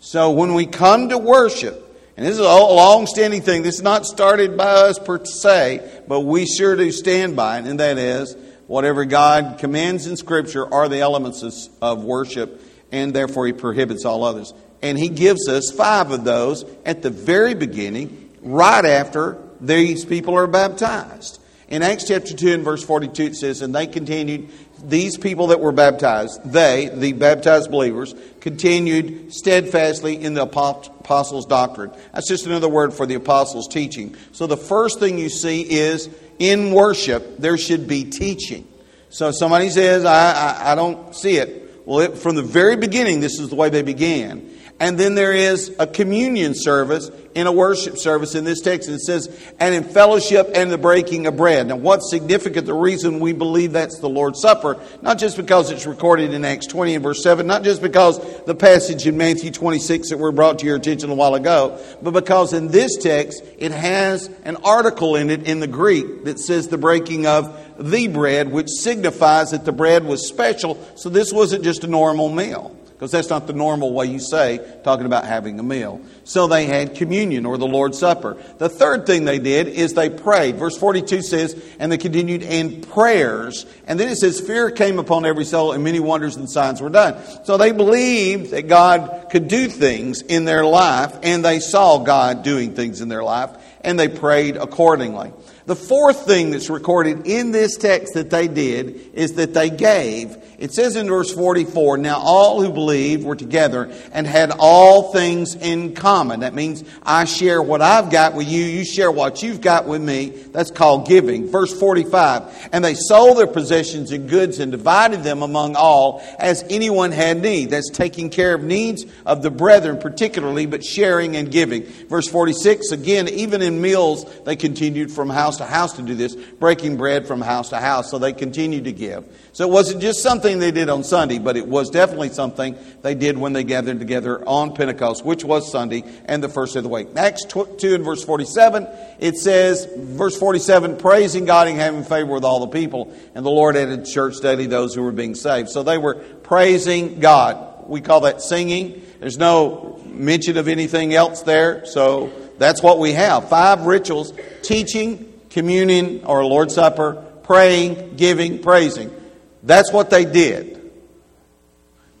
So 0.00 0.32
when 0.32 0.54
we 0.54 0.66
come 0.66 1.10
to 1.10 1.18
worship, 1.18 1.78
and 2.16 2.26
this 2.26 2.34
is 2.34 2.40
a 2.40 2.42
long 2.42 3.06
standing 3.06 3.42
thing, 3.42 3.62
this 3.62 3.76
is 3.76 3.82
not 3.82 4.06
started 4.06 4.56
by 4.56 4.64
us 4.64 4.98
per 4.98 5.24
se, 5.24 6.02
but 6.08 6.22
we 6.22 6.46
sure 6.46 6.74
do 6.74 6.90
stand 6.90 7.36
by 7.36 7.60
it, 7.60 7.66
and 7.66 7.78
that 7.78 7.96
is, 7.96 8.36
whatever 8.72 9.04
God 9.04 9.58
commands 9.58 10.06
in 10.06 10.16
Scripture 10.16 10.72
are 10.72 10.88
the 10.88 11.00
elements 11.00 11.68
of 11.82 12.04
worship, 12.04 12.62
and 12.90 13.12
therefore 13.12 13.46
He 13.46 13.52
prohibits 13.52 14.06
all 14.06 14.24
others. 14.24 14.54
And 14.80 14.98
he 14.98 15.10
gives 15.10 15.46
us 15.46 15.70
five 15.70 16.10
of 16.10 16.24
those 16.24 16.64
at 16.86 17.02
the 17.02 17.10
very 17.10 17.52
beginning, 17.54 18.30
right 18.40 18.84
after 18.84 19.38
these 19.60 20.06
people 20.06 20.34
are 20.34 20.46
baptized. 20.46 21.38
In 21.68 21.82
Acts 21.82 22.08
chapter 22.08 22.34
2 22.34 22.54
and 22.54 22.64
verse 22.64 22.82
42, 22.82 23.22
it 23.22 23.36
says, 23.36 23.60
And 23.60 23.74
they 23.74 23.86
continued, 23.86 24.48
these 24.82 25.16
people 25.16 25.48
that 25.48 25.60
were 25.60 25.72
baptized, 25.72 26.40
they, 26.44 26.90
the 26.92 27.12
baptized 27.12 27.70
believers, 27.70 28.14
continued 28.40 29.32
steadfastly 29.32 30.22
in 30.22 30.34
the 30.34 30.42
apostles' 30.42 31.46
doctrine. 31.46 31.92
That's 32.12 32.28
just 32.28 32.46
another 32.46 32.68
word 32.68 32.92
for 32.92 33.06
the 33.06 33.14
apostles' 33.14 33.68
teaching. 33.68 34.16
So 34.32 34.46
the 34.46 34.56
first 34.56 34.98
thing 34.98 35.18
you 35.18 35.28
see 35.28 35.62
is 35.62 36.08
in 36.38 36.72
worship, 36.72 37.38
there 37.38 37.56
should 37.56 37.86
be 37.86 38.04
teaching. 38.04 38.66
So 39.10 39.30
somebody 39.30 39.68
says, 39.68 40.04
I, 40.04 40.32
I, 40.32 40.72
I 40.72 40.74
don't 40.74 41.14
see 41.14 41.36
it. 41.36 41.82
Well, 41.86 42.00
it, 42.00 42.18
from 42.18 42.36
the 42.36 42.42
very 42.42 42.76
beginning, 42.76 43.20
this 43.20 43.38
is 43.38 43.48
the 43.48 43.56
way 43.56 43.68
they 43.68 43.82
began. 43.82 44.48
And 44.82 44.98
then 44.98 45.14
there 45.14 45.32
is 45.32 45.72
a 45.78 45.86
communion 45.86 46.54
service 46.56 47.08
in 47.36 47.46
a 47.46 47.52
worship 47.52 47.98
service 47.98 48.34
in 48.34 48.42
this 48.42 48.60
text. 48.60 48.88
It 48.88 48.98
says, 48.98 49.28
and 49.60 49.76
in 49.76 49.84
fellowship 49.84 50.50
and 50.56 50.72
the 50.72 50.76
breaking 50.76 51.28
of 51.28 51.36
bread. 51.36 51.68
Now, 51.68 51.76
what's 51.76 52.10
significant, 52.10 52.66
the 52.66 52.74
reason 52.74 53.20
we 53.20 53.32
believe 53.32 53.74
that's 53.74 54.00
the 54.00 54.08
Lord's 54.08 54.40
Supper, 54.40 54.80
not 55.00 55.18
just 55.18 55.36
because 55.36 55.70
it's 55.70 55.86
recorded 55.86 56.34
in 56.34 56.44
Acts 56.44 56.66
20 56.66 56.96
and 56.96 57.02
verse 57.04 57.22
7, 57.22 57.46
not 57.46 57.62
just 57.62 57.80
because 57.80 58.18
the 58.42 58.56
passage 58.56 59.06
in 59.06 59.16
Matthew 59.16 59.52
26 59.52 60.10
that 60.10 60.18
were 60.18 60.32
brought 60.32 60.58
to 60.58 60.66
your 60.66 60.74
attention 60.74 61.10
a 61.10 61.14
while 61.14 61.36
ago, 61.36 61.80
but 62.02 62.10
because 62.10 62.52
in 62.52 62.66
this 62.66 62.96
text 62.96 63.40
it 63.58 63.70
has 63.70 64.28
an 64.42 64.56
article 64.64 65.14
in 65.14 65.30
it 65.30 65.46
in 65.46 65.60
the 65.60 65.68
Greek 65.68 66.24
that 66.24 66.40
says 66.40 66.66
the 66.66 66.76
breaking 66.76 67.24
of 67.24 67.56
the 67.78 68.08
bread, 68.08 68.50
which 68.50 68.68
signifies 68.68 69.52
that 69.52 69.64
the 69.64 69.70
bread 69.70 70.04
was 70.04 70.26
special. 70.26 70.76
So 70.96 71.08
this 71.08 71.32
wasn't 71.32 71.62
just 71.62 71.84
a 71.84 71.86
normal 71.86 72.28
meal 72.28 72.76
because 73.02 73.10
that's 73.10 73.30
not 73.30 73.48
the 73.48 73.52
normal 73.52 73.92
way 73.92 74.06
you 74.06 74.20
say 74.20 74.60
talking 74.84 75.06
about 75.06 75.24
having 75.24 75.58
a 75.58 75.62
meal. 75.64 76.00
So 76.22 76.46
they 76.46 76.66
had 76.66 76.94
communion 76.94 77.46
or 77.46 77.58
the 77.58 77.66
Lord's 77.66 77.98
Supper. 77.98 78.36
The 78.58 78.68
third 78.68 79.06
thing 79.06 79.24
they 79.24 79.40
did 79.40 79.66
is 79.66 79.94
they 79.94 80.08
prayed. 80.08 80.54
Verse 80.54 80.78
42 80.78 81.20
says, 81.20 81.60
and 81.80 81.90
they 81.90 81.98
continued 81.98 82.44
in 82.44 82.80
prayers. 82.80 83.66
And 83.88 83.98
then 83.98 84.08
it 84.08 84.18
says, 84.18 84.38
fear 84.38 84.70
came 84.70 85.00
upon 85.00 85.26
every 85.26 85.44
soul 85.44 85.72
and 85.72 85.82
many 85.82 85.98
wonders 85.98 86.36
and 86.36 86.48
signs 86.48 86.80
were 86.80 86.90
done. 86.90 87.20
So 87.42 87.56
they 87.56 87.72
believed 87.72 88.52
that 88.52 88.68
God 88.68 89.26
could 89.32 89.48
do 89.48 89.66
things 89.66 90.22
in 90.22 90.44
their 90.44 90.64
life 90.64 91.12
and 91.24 91.44
they 91.44 91.58
saw 91.58 91.98
God 91.98 92.44
doing 92.44 92.76
things 92.76 93.00
in 93.00 93.08
their 93.08 93.24
life 93.24 93.50
and 93.80 93.98
they 93.98 94.06
prayed 94.06 94.56
accordingly. 94.56 95.32
The 95.64 95.76
fourth 95.76 96.26
thing 96.26 96.50
that's 96.50 96.68
recorded 96.68 97.26
in 97.26 97.52
this 97.52 97.76
text 97.76 98.14
that 98.14 98.30
they 98.30 98.48
did 98.48 99.12
is 99.14 99.34
that 99.34 99.54
they 99.54 99.70
gave. 99.70 100.36
It 100.58 100.72
says 100.72 100.96
in 100.96 101.08
verse 101.08 101.32
44 101.32 101.98
Now 101.98 102.18
all 102.18 102.62
who 102.62 102.72
believed 102.72 103.24
were 103.24 103.36
together 103.36 103.92
and 104.12 104.26
had 104.26 104.52
all 104.58 105.12
things 105.12 105.54
in 105.54 105.94
common. 105.94 106.40
That 106.40 106.54
means 106.54 106.84
I 107.02 107.24
share 107.24 107.62
what 107.62 107.80
I've 107.80 108.10
got 108.10 108.34
with 108.34 108.48
you, 108.48 108.64
you 108.64 108.84
share 108.84 109.10
what 109.10 109.42
you've 109.42 109.60
got 109.60 109.86
with 109.86 110.00
me. 110.00 110.30
That's 110.30 110.70
called 110.70 111.06
giving. 111.06 111.48
Verse 111.48 111.76
45 111.78 112.70
And 112.72 112.84
they 112.84 112.94
sold 112.94 113.38
their 113.38 113.46
possessions 113.46 114.10
and 114.10 114.28
goods 114.28 114.58
and 114.58 114.72
divided 114.72 115.22
them 115.22 115.42
among 115.42 115.76
all 115.76 116.22
as 116.38 116.64
anyone 116.70 117.12
had 117.12 117.40
need. 117.40 117.70
That's 117.70 117.90
taking 117.90 118.30
care 118.30 118.54
of 118.54 118.62
needs 118.62 119.04
of 119.26 119.42
the 119.42 119.50
brethren, 119.50 119.98
particularly, 119.98 120.66
but 120.66 120.84
sharing 120.84 121.36
and 121.36 121.50
giving. 121.50 121.84
Verse 122.08 122.28
46 122.28 122.90
Again, 122.90 123.28
even 123.28 123.62
in 123.62 123.80
meals, 123.80 124.24
they 124.44 124.56
continued 124.56 125.10
from 125.10 125.30
house 125.30 125.51
to 125.58 125.64
house 125.64 125.94
to 125.94 126.02
do 126.02 126.14
this, 126.14 126.34
breaking 126.34 126.96
bread 126.96 127.26
from 127.26 127.40
house 127.40 127.70
to 127.70 127.78
house. 127.78 128.10
So 128.10 128.18
they 128.18 128.32
continued 128.32 128.84
to 128.84 128.92
give. 128.92 129.24
So 129.52 129.66
it 129.66 129.70
wasn't 129.70 130.02
just 130.02 130.22
something 130.22 130.58
they 130.58 130.70
did 130.70 130.88
on 130.88 131.04
Sunday, 131.04 131.38
but 131.38 131.56
it 131.56 131.66
was 131.66 131.90
definitely 131.90 132.30
something 132.30 132.76
they 133.02 133.14
did 133.14 133.38
when 133.38 133.52
they 133.52 133.64
gathered 133.64 133.98
together 133.98 134.46
on 134.48 134.74
Pentecost, 134.74 135.24
which 135.24 135.44
was 135.44 135.70
Sunday 135.70 136.04
and 136.24 136.42
the 136.42 136.48
first 136.48 136.74
day 136.74 136.78
of 136.78 136.84
the 136.84 136.90
week. 136.90 137.08
Acts 137.16 137.44
2 137.44 137.76
and 137.94 138.04
verse 138.04 138.24
47, 138.24 138.88
it 139.18 139.36
says, 139.36 139.88
verse 139.96 140.36
47, 140.38 140.96
praising 140.96 141.44
God 141.44 141.68
and 141.68 141.78
having 141.78 142.04
favor 142.04 142.32
with 142.32 142.44
all 142.44 142.60
the 142.60 142.68
people. 142.68 143.14
And 143.34 143.44
the 143.44 143.50
Lord 143.50 143.76
added 143.76 144.06
church 144.06 144.40
daily 144.40 144.66
those 144.66 144.94
who 144.94 145.02
were 145.02 145.12
being 145.12 145.34
saved. 145.34 145.68
So 145.68 145.82
they 145.82 145.98
were 145.98 146.14
praising 146.14 147.20
God. 147.20 147.88
We 147.88 148.00
call 148.00 148.22
that 148.22 148.40
singing. 148.42 149.02
There's 149.20 149.38
no 149.38 150.00
mention 150.06 150.56
of 150.56 150.68
anything 150.68 151.14
else 151.14 151.42
there. 151.42 151.84
So 151.86 152.32
that's 152.58 152.82
what 152.82 152.98
we 152.98 153.12
have. 153.12 153.48
Five 153.48 153.86
rituals 153.86 154.32
teaching, 154.62 155.31
communion 155.52 156.24
or 156.24 156.44
Lord's 156.44 156.74
Supper, 156.74 157.24
praying, 157.44 158.16
giving, 158.16 158.60
praising. 158.60 159.14
That's 159.62 159.92
what 159.92 160.10
they 160.10 160.24
did. 160.24 160.80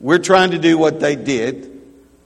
We're 0.00 0.18
trying 0.18 0.52
to 0.52 0.58
do 0.58 0.78
what 0.78 1.00
they 1.00 1.16
did 1.16 1.80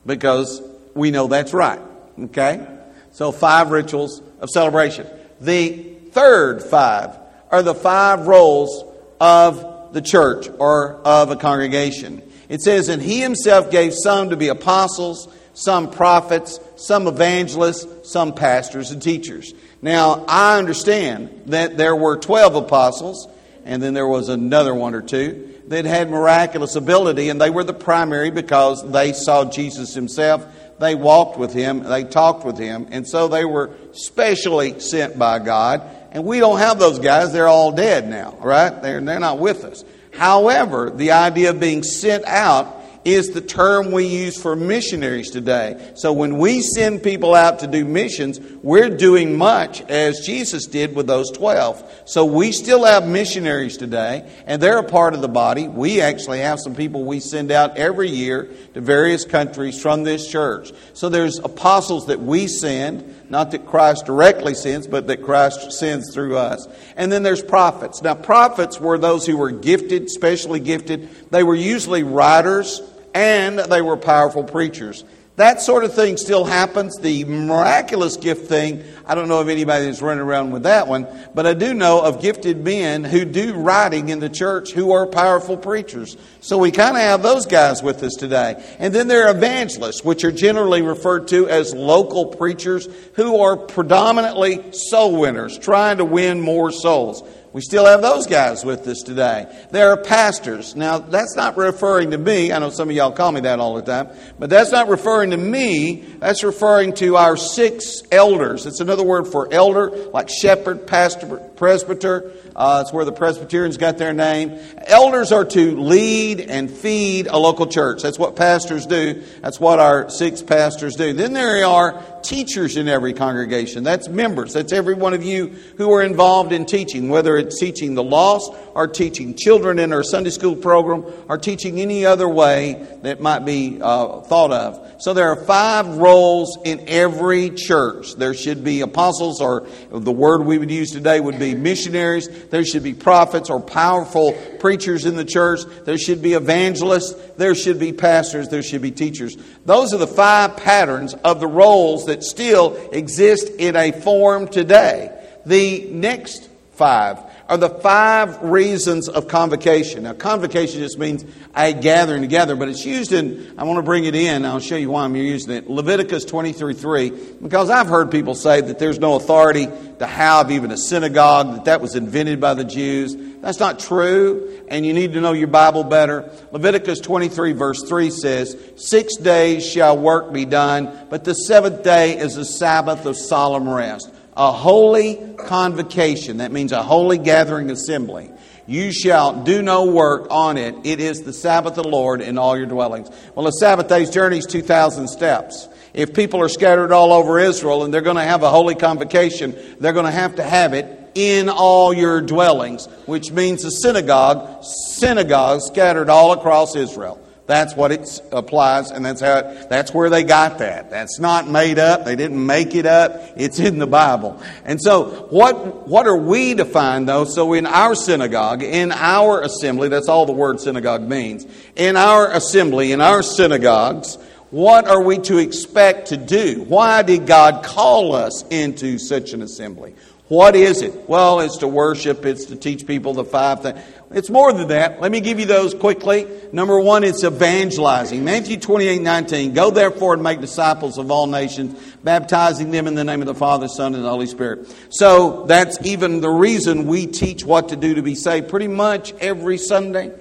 because 0.04 0.62
we 0.94 1.10
know 1.10 1.26
that's 1.26 1.52
right. 1.52 1.80
Okay? 2.18 2.66
So, 3.12 3.32
five 3.32 3.70
rituals 3.70 4.22
of 4.40 4.50
celebration. 4.50 5.06
The 5.40 5.84
third 6.10 6.62
five 6.62 7.16
are 7.50 7.62
the 7.62 7.74
five 7.74 8.26
roles 8.26 8.84
of 9.20 9.92
the 9.92 10.02
church 10.02 10.48
or 10.58 10.94
of 11.04 11.30
a 11.30 11.36
congregation. 11.36 12.22
It 12.48 12.62
says, 12.62 12.88
And 12.88 13.02
he 13.02 13.20
himself 13.20 13.70
gave 13.70 13.94
some 13.94 14.30
to 14.30 14.36
be 14.36 14.48
apostles, 14.48 15.28
some 15.54 15.90
prophets, 15.90 16.60
some 16.76 17.06
evangelists, 17.06 18.10
some 18.10 18.34
pastors 18.34 18.90
and 18.90 19.02
teachers. 19.02 19.52
Now, 19.86 20.24
I 20.26 20.58
understand 20.58 21.42
that 21.46 21.76
there 21.76 21.94
were 21.94 22.16
12 22.16 22.56
apostles 22.56 23.28
and 23.64 23.80
then 23.80 23.94
there 23.94 24.08
was 24.08 24.28
another 24.28 24.74
one 24.74 24.96
or 24.96 25.00
two 25.00 25.54
that 25.68 25.84
had 25.84 26.10
miraculous 26.10 26.74
ability, 26.74 27.28
and 27.28 27.40
they 27.40 27.50
were 27.50 27.62
the 27.62 27.72
primary 27.72 28.32
because 28.32 28.82
they 28.90 29.12
saw 29.12 29.44
Jesus 29.44 29.94
himself. 29.94 30.44
They 30.80 30.96
walked 30.96 31.38
with 31.38 31.52
him, 31.52 31.84
they 31.84 32.02
talked 32.02 32.44
with 32.44 32.58
him, 32.58 32.88
and 32.90 33.06
so 33.06 33.28
they 33.28 33.44
were 33.44 33.70
specially 33.92 34.80
sent 34.80 35.20
by 35.20 35.38
God. 35.38 35.82
And 36.10 36.24
we 36.24 36.40
don't 36.40 36.58
have 36.58 36.80
those 36.80 36.98
guys, 36.98 37.32
they're 37.32 37.46
all 37.46 37.70
dead 37.70 38.08
now, 38.08 38.36
right? 38.40 38.70
They're, 38.82 39.00
they're 39.00 39.20
not 39.20 39.38
with 39.38 39.62
us. 39.62 39.84
However, 40.12 40.90
the 40.90 41.12
idea 41.12 41.50
of 41.50 41.60
being 41.60 41.84
sent 41.84 42.24
out 42.24 42.76
is 43.06 43.30
the 43.30 43.40
term 43.40 43.92
we 43.92 44.04
use 44.04 44.36
for 44.36 44.56
missionaries 44.56 45.30
today. 45.30 45.92
So 45.94 46.12
when 46.12 46.38
we 46.38 46.60
send 46.60 47.04
people 47.04 47.36
out 47.36 47.60
to 47.60 47.68
do 47.68 47.84
missions, 47.84 48.40
we're 48.64 48.90
doing 48.90 49.38
much 49.38 49.80
as 49.82 50.26
Jesus 50.26 50.66
did 50.66 50.96
with 50.96 51.06
those 51.06 51.30
12. 51.30 52.02
So 52.04 52.24
we 52.24 52.50
still 52.50 52.84
have 52.84 53.06
missionaries 53.06 53.76
today, 53.76 54.28
and 54.44 54.60
they're 54.60 54.78
a 54.78 54.84
part 54.84 55.14
of 55.14 55.20
the 55.20 55.28
body. 55.28 55.68
We 55.68 56.00
actually 56.00 56.40
have 56.40 56.58
some 56.58 56.74
people 56.74 57.04
we 57.04 57.20
send 57.20 57.52
out 57.52 57.76
every 57.76 58.10
year 58.10 58.50
to 58.74 58.80
various 58.80 59.24
countries 59.24 59.80
from 59.80 60.02
this 60.02 60.28
church. 60.28 60.72
So 60.92 61.08
there's 61.08 61.38
apostles 61.38 62.06
that 62.06 62.20
we 62.20 62.48
send, 62.48 63.30
not 63.30 63.52
that 63.52 63.66
Christ 63.66 64.06
directly 64.06 64.54
sends, 64.54 64.88
but 64.88 65.06
that 65.06 65.22
Christ 65.22 65.70
sends 65.70 66.12
through 66.12 66.38
us. 66.38 66.66
And 66.96 67.12
then 67.12 67.22
there's 67.22 67.42
prophets. 67.42 68.02
Now, 68.02 68.14
prophets 68.14 68.80
were 68.80 68.98
those 68.98 69.24
who 69.24 69.36
were 69.36 69.52
gifted, 69.52 70.10
specially 70.10 70.58
gifted. 70.58 71.30
They 71.30 71.44
were 71.44 71.54
usually 71.54 72.02
writers 72.02 72.82
and 73.16 73.58
they 73.58 73.80
were 73.80 73.96
powerful 73.96 74.44
preachers. 74.44 75.02
That 75.36 75.60
sort 75.62 75.84
of 75.84 75.94
thing 75.94 76.18
still 76.18 76.44
happens. 76.44 76.96
The 76.98 77.24
miraculous 77.24 78.16
gift 78.16 78.46
thing, 78.46 78.84
I 79.06 79.14
don't 79.14 79.28
know 79.28 79.40
of 79.40 79.48
anybody 79.48 79.86
that's 79.86 80.02
running 80.02 80.22
around 80.22 80.50
with 80.50 80.64
that 80.64 80.86
one, 80.86 81.06
but 81.34 81.46
I 81.46 81.54
do 81.54 81.72
know 81.72 82.00
of 82.00 82.20
gifted 82.20 82.62
men 82.62 83.04
who 83.04 83.24
do 83.24 83.54
writing 83.54 84.10
in 84.10 84.18
the 84.18 84.28
church 84.28 84.72
who 84.72 84.92
are 84.92 85.06
powerful 85.06 85.56
preachers. 85.56 86.16
So 86.40 86.58
we 86.58 86.70
kind 86.70 86.96
of 86.96 87.02
have 87.02 87.22
those 87.22 87.46
guys 87.46 87.82
with 87.82 88.02
us 88.02 88.14
today. 88.14 88.62
And 88.78 88.94
then 88.94 89.08
there 89.08 89.28
are 89.28 89.36
evangelists, 89.36 90.04
which 90.04 90.24
are 90.24 90.32
generally 90.32 90.82
referred 90.82 91.28
to 91.28 91.48
as 91.48 91.74
local 91.74 92.26
preachers 92.26 92.86
who 93.14 93.40
are 93.40 93.56
predominantly 93.56 94.72
soul 94.72 95.20
winners, 95.20 95.58
trying 95.58 95.98
to 95.98 96.04
win 96.04 96.40
more 96.40 96.70
souls. 96.70 97.22
We 97.52 97.62
still 97.62 97.86
have 97.86 98.02
those 98.02 98.26
guys 98.26 98.64
with 98.64 98.86
us 98.86 99.02
today. 99.02 99.46
There 99.70 99.90
are 99.90 99.96
pastors. 99.96 100.76
Now, 100.76 100.98
that's 100.98 101.36
not 101.36 101.56
referring 101.56 102.10
to 102.10 102.18
me. 102.18 102.52
I 102.52 102.58
know 102.58 102.68
some 102.68 102.90
of 102.90 102.96
y'all 102.96 103.12
call 103.12 103.32
me 103.32 103.40
that 103.42 103.60
all 103.60 103.74
the 103.74 103.82
time, 103.82 104.08
but 104.38 104.50
that's 104.50 104.72
not 104.72 104.88
referring 104.88 105.30
to 105.30 105.38
me. 105.38 106.04
That's 106.18 106.44
referring 106.44 106.92
to 106.94 107.16
our 107.16 107.36
six 107.36 108.02
elders. 108.12 108.66
It's 108.66 108.80
another 108.80 109.04
word 109.04 109.26
for 109.26 109.48
elder, 109.52 109.90
like 109.90 110.28
shepherd, 110.28 110.86
pastor, 110.86 111.38
presbyter. 111.56 112.32
Uh, 112.54 112.82
it's 112.84 112.92
where 112.92 113.04
the 113.04 113.12
Presbyterians 113.12 113.76
got 113.76 113.98
their 113.98 114.12
name. 114.12 114.58
Elders 114.86 115.32
are 115.32 115.44
to 115.44 115.80
lead 115.80 116.40
and 116.40 116.70
feed 116.70 117.26
a 117.26 117.36
local 117.36 117.66
church. 117.66 118.02
That's 118.02 118.18
what 118.18 118.36
pastors 118.36 118.86
do. 118.86 119.22
That's 119.42 119.60
what 119.60 119.78
our 119.78 120.08
six 120.08 120.42
pastors 120.42 120.94
do. 120.94 121.12
Then 121.12 121.32
there 121.32 121.66
are 121.66 122.02
teachers 122.22 122.76
in 122.76 122.88
every 122.88 123.12
congregation. 123.12 123.84
That's 123.84 124.08
members. 124.08 124.52
That's 124.52 124.72
every 124.72 124.94
one 124.94 125.14
of 125.14 125.22
you 125.22 125.48
who 125.76 125.92
are 125.92 126.02
involved 126.02 126.52
in 126.52 126.66
teaching, 126.66 127.08
whether 127.08 127.36
it's 127.36 127.60
teaching 127.60 127.94
the 127.94 128.02
lost 128.02 128.52
or 128.74 128.88
teaching 128.88 129.34
children 129.34 129.78
in 129.78 129.92
our 129.92 130.02
Sunday 130.02 130.30
school 130.30 130.56
program 130.56 131.04
or 131.28 131.38
teaching 131.38 131.80
any 131.80 132.04
other 132.04 132.28
way 132.28 132.86
that 133.02 133.20
might 133.20 133.40
be 133.40 133.78
uh, 133.80 134.20
thought 134.22 134.50
of. 134.50 135.02
So 135.02 135.14
there 135.14 135.28
are 135.28 135.36
five 135.36 135.86
roles 135.98 136.58
in 136.64 136.88
every 136.88 137.50
church. 137.50 138.14
There 138.14 138.34
should 138.34 138.64
be 138.64 138.80
apostles, 138.80 139.40
or 139.40 139.66
the 139.90 140.12
word 140.12 140.42
we 140.42 140.58
would 140.58 140.70
use 140.70 140.90
today 140.90 141.20
would 141.20 141.38
be 141.54 141.60
missionaries. 141.60 142.28
There 142.46 142.64
should 142.64 142.82
be 142.82 142.94
prophets 142.94 143.50
or 143.50 143.60
powerful 143.60 144.32
preachers 144.58 145.06
in 145.06 145.16
the 145.16 145.24
church. 145.24 145.60
There 145.84 145.98
should 145.98 146.22
be 146.22 146.34
evangelists. 146.34 147.14
There 147.36 147.54
should 147.54 147.78
be 147.78 147.92
pastors. 147.92 148.48
There 148.48 148.62
should 148.62 148.82
be 148.82 148.90
teachers. 148.90 149.36
Those 149.64 149.92
are 149.94 149.98
the 149.98 150.06
five 150.06 150.56
patterns 150.56 151.14
of 151.14 151.40
the 151.40 151.46
roles 151.46 152.06
that 152.06 152.24
still 152.24 152.76
exist 152.92 153.48
in 153.58 153.76
a 153.76 153.92
form 153.92 154.48
today. 154.48 155.12
The 155.44 155.88
next 155.90 156.48
five 156.72 157.20
are 157.48 157.56
the 157.56 157.68
five 157.68 158.42
reasons 158.42 159.08
of 159.08 159.28
convocation. 159.28 160.02
Now, 160.02 160.14
convocation 160.14 160.80
just 160.80 160.98
means 160.98 161.24
a 161.54 161.72
gathering 161.72 162.22
together, 162.22 162.56
but 162.56 162.68
it's 162.68 162.84
used 162.84 163.12
in, 163.12 163.54
I 163.56 163.64
want 163.64 163.78
to 163.78 163.82
bring 163.82 164.04
it 164.04 164.16
in, 164.16 164.44
I'll 164.44 164.58
show 164.58 164.74
you 164.74 164.90
why 164.90 165.04
I'm 165.04 165.14
using 165.14 165.52
it. 165.52 165.70
Leviticus 165.70 166.24
23 166.24 166.74
3, 166.74 167.10
because 167.40 167.70
I've 167.70 167.86
heard 167.86 168.10
people 168.10 168.34
say 168.34 168.60
that 168.60 168.80
there's 168.80 168.98
no 168.98 169.14
authority 169.14 169.68
to 169.98 170.06
have 170.06 170.50
even 170.50 170.72
a 170.72 170.76
synagogue, 170.76 171.54
that 171.54 171.64
that 171.66 171.80
was 171.80 171.94
invented 171.94 172.40
by 172.40 172.54
the 172.54 172.64
Jews. 172.64 173.14
That's 173.40 173.60
not 173.60 173.78
true, 173.78 174.62
and 174.66 174.84
you 174.84 174.92
need 174.92 175.12
to 175.12 175.20
know 175.20 175.32
your 175.32 175.46
Bible 175.46 175.84
better. 175.84 176.28
Leviticus 176.50 176.98
23, 176.98 177.52
verse 177.52 177.82
3 177.84 178.10
says, 178.10 178.56
Six 178.74 179.16
days 179.16 179.64
shall 179.64 179.96
work 179.96 180.32
be 180.32 180.44
done, 180.46 181.06
but 181.10 181.22
the 181.22 181.34
seventh 181.34 181.84
day 181.84 182.18
is 182.18 182.36
a 182.36 182.44
Sabbath 182.44 183.06
of 183.06 183.16
solemn 183.16 183.68
rest 183.68 184.10
a 184.36 184.52
holy 184.52 185.34
convocation. 185.38 186.38
That 186.38 186.52
means 186.52 186.72
a 186.72 186.82
holy 186.82 187.18
gathering 187.18 187.70
assembly. 187.70 188.30
You 188.66 188.92
shall 188.92 189.44
do 189.44 189.62
no 189.62 189.86
work 189.86 190.26
on 190.30 190.58
it. 190.58 190.74
It 190.84 191.00
is 191.00 191.22
the 191.22 191.32
Sabbath 191.32 191.78
of 191.78 191.84
the 191.84 191.88
Lord 191.88 192.20
in 192.20 192.36
all 192.36 192.56
your 192.56 192.66
dwellings. 192.66 193.08
Well, 193.34 193.46
a 193.46 193.52
Sabbath 193.52 193.88
day's 193.88 194.10
journey 194.10 194.38
is 194.38 194.46
2,000 194.46 195.08
steps. 195.08 195.68
If 195.94 196.12
people 196.12 196.42
are 196.42 196.48
scattered 196.48 196.92
all 196.92 197.12
over 197.12 197.38
Israel 197.38 197.84
and 197.84 197.94
they're 197.94 198.02
going 198.02 198.16
to 198.16 198.22
have 198.22 198.42
a 198.42 198.50
holy 198.50 198.74
convocation, 198.74 199.56
they're 199.80 199.92
going 199.92 200.04
to 200.04 200.10
have 200.10 200.36
to 200.36 200.42
have 200.42 200.74
it 200.74 201.12
in 201.14 201.48
all 201.48 201.94
your 201.94 202.20
dwellings, 202.20 202.86
which 203.06 203.30
means 203.32 203.64
a 203.64 203.70
synagogue, 203.70 204.62
synagogues 204.64 205.64
scattered 205.64 206.10
all 206.10 206.32
across 206.32 206.76
Israel. 206.76 207.18
That's 207.46 207.76
what 207.76 207.92
it 207.92 208.20
applies, 208.32 208.90
and 208.90 209.06
that's 209.06 209.20
how 209.20 209.38
it, 209.38 209.70
that's 209.70 209.94
where 209.94 210.10
they 210.10 210.24
got 210.24 210.58
that. 210.58 210.90
That's 210.90 211.20
not 211.20 211.48
made 211.48 211.78
up. 211.78 212.04
They 212.04 212.16
didn't 212.16 212.44
make 212.44 212.74
it 212.74 212.86
up. 212.86 213.20
It's 213.36 213.60
in 213.60 213.78
the 213.78 213.86
Bible. 213.86 214.42
And 214.64 214.82
so, 214.82 215.28
what 215.30 215.86
what 215.86 216.08
are 216.08 216.16
we 216.16 216.56
to 216.56 216.64
find 216.64 217.08
though? 217.08 217.24
So, 217.24 217.52
in 217.52 217.64
our 217.64 217.94
synagogue, 217.94 218.64
in 218.64 218.90
our 218.90 219.42
assembly, 219.42 219.88
that's 219.88 220.08
all 220.08 220.26
the 220.26 220.32
word 220.32 220.60
synagogue 220.60 221.02
means. 221.02 221.46
In 221.76 221.96
our 221.96 222.32
assembly, 222.32 222.90
in 222.90 223.00
our 223.00 223.22
synagogues, 223.22 224.18
what 224.50 224.88
are 224.88 225.02
we 225.02 225.18
to 225.18 225.38
expect 225.38 226.08
to 226.08 226.16
do? 226.16 226.64
Why 226.66 227.02
did 227.02 227.28
God 227.28 227.64
call 227.64 228.14
us 228.14 228.44
into 228.48 228.98
such 228.98 229.32
an 229.32 229.42
assembly? 229.42 229.94
What 230.28 230.56
is 230.56 230.82
it? 230.82 231.08
Well, 231.08 231.38
it's 231.38 231.58
to 231.58 231.68
worship, 231.68 232.26
it's 232.26 232.46
to 232.46 232.56
teach 232.56 232.84
people 232.84 233.14
the 233.14 233.24
five 233.24 233.62
things. 233.62 233.78
It's 234.10 234.28
more 234.28 234.52
than 234.52 234.68
that. 234.68 235.00
Let 235.00 235.12
me 235.12 235.20
give 235.20 235.38
you 235.38 235.46
those 235.46 235.72
quickly. 235.72 236.26
Number 236.52 236.80
one, 236.80 237.04
it's 237.04 237.22
evangelizing. 237.22 238.24
Matthew 238.24 238.56
28 238.56 239.02
19. 239.02 239.54
Go 239.54 239.70
therefore 239.70 240.14
and 240.14 240.22
make 240.24 240.40
disciples 240.40 240.98
of 240.98 241.12
all 241.12 241.28
nations, 241.28 241.80
baptizing 242.02 242.72
them 242.72 242.88
in 242.88 242.96
the 242.96 243.04
name 243.04 243.20
of 243.20 243.26
the 243.26 243.34
Father, 243.34 243.68
Son, 243.68 243.94
and 243.94 244.04
the 244.04 244.08
Holy 244.08 244.26
Spirit. 244.26 244.74
So 244.90 245.44
that's 245.46 245.78
even 245.86 246.20
the 246.20 246.30
reason 246.30 246.86
we 246.86 247.06
teach 247.06 247.44
what 247.44 247.68
to 247.68 247.76
do 247.76 247.94
to 247.94 248.02
be 248.02 248.16
saved 248.16 248.48
pretty 248.48 248.68
much 248.68 249.12
every 249.20 249.58
Sunday. 249.58 250.12